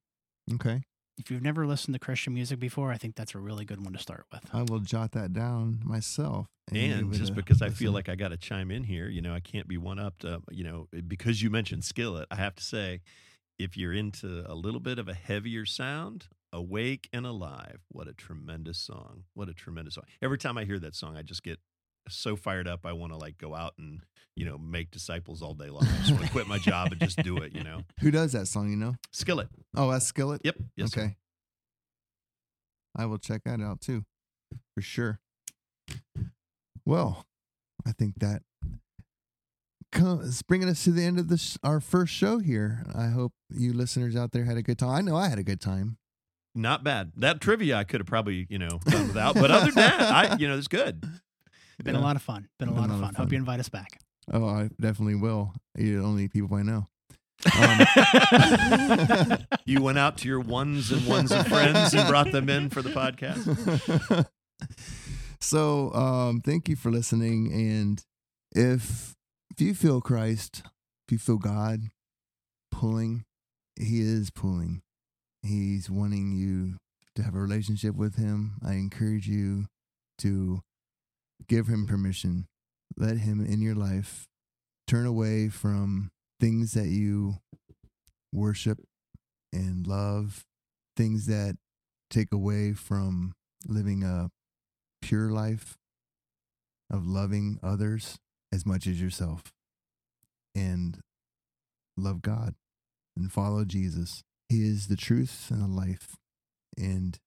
[0.54, 0.82] okay
[1.22, 3.94] if you've never listened to Christian music before, I think that's a really good one
[3.94, 4.42] to start with.
[4.54, 6.48] I will jot that down myself.
[6.70, 9.08] And give it just a because I feel like I got to chime in here,
[9.08, 12.36] you know, I can't be one up to, you know, because you mentioned Skillet, I
[12.36, 13.02] have to say,
[13.60, 18.14] if you're into a little bit of a heavier sound, Awake and Alive, what a
[18.14, 19.24] tremendous song.
[19.34, 20.04] What a tremendous song.
[20.22, 21.60] Every time I hear that song, I just get
[22.10, 22.86] so fired up.
[22.86, 24.02] I want to like go out and,
[24.36, 25.84] you know, make disciples all day long.
[25.84, 27.84] I just want to quit my job and just do it, you know.
[28.02, 28.70] who does that song?
[28.70, 28.96] You know?
[29.12, 29.48] Skillet.
[29.76, 30.42] Oh, that's Skillet.
[30.44, 30.56] Yep.
[30.76, 30.92] Yes.
[30.94, 31.02] sir.
[31.02, 31.16] okay.
[32.98, 34.04] I will check that out too,
[34.76, 35.20] for sure.
[36.86, 37.26] Well,
[37.86, 38.42] I think that
[39.92, 42.86] comes bringing us to the end of this our first show here.
[42.94, 44.90] I hope you listeners out there had a good time.
[44.90, 45.98] I know I had a good time.
[46.54, 47.12] Not bad.
[47.18, 49.36] That trivia I could have probably, you know, done without.
[49.36, 51.04] But other than that, I, you know, it's good.
[51.84, 52.48] Been a lot of fun.
[52.60, 53.16] Been a lot of fun.
[53.16, 54.00] Hope you invite us back.
[54.32, 55.54] Oh, I definitely will.
[55.78, 56.88] You're the only people I know.
[57.60, 62.70] Um, You went out to your ones and ones of friends and brought them in
[62.70, 64.28] for the podcast.
[65.40, 68.06] so um thank you for listening and
[68.52, 69.16] if
[69.50, 70.62] if you feel christ
[71.08, 71.82] if you feel god
[72.72, 73.26] pulling
[73.80, 74.84] he is pulling
[75.44, 76.78] he's wanting you
[77.16, 79.66] to have a relationship with him i encourage you
[80.18, 80.62] to
[81.48, 82.46] give him permission
[82.98, 84.26] let him in your life
[84.88, 87.36] turn away from things that you
[88.34, 88.80] worship
[89.54, 90.44] and love
[90.96, 91.56] things that
[92.10, 93.34] take away from
[93.68, 94.30] living a
[95.02, 95.78] pure life
[96.90, 98.18] of loving others
[98.52, 99.44] as much as yourself
[100.54, 101.00] and
[101.98, 102.56] love God
[103.16, 104.24] and follow Jesus.
[104.54, 106.18] Is the truth and the life.
[106.78, 107.18] And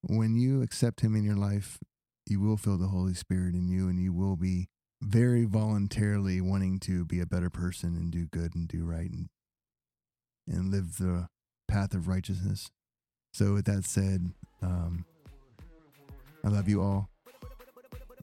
[0.00, 1.78] when you accept Him in your life,
[2.26, 4.68] you will feel the Holy Spirit in you and you will be
[5.02, 9.28] very voluntarily wanting to be a better person and do good and do right and,
[10.48, 11.28] and live the
[11.68, 12.70] path of righteousness.
[13.34, 15.04] So, with that said, um,
[16.42, 17.10] I love you all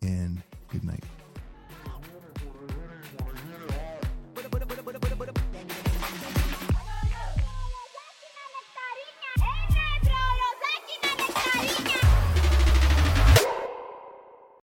[0.02, 0.42] and
[0.72, 1.04] good night.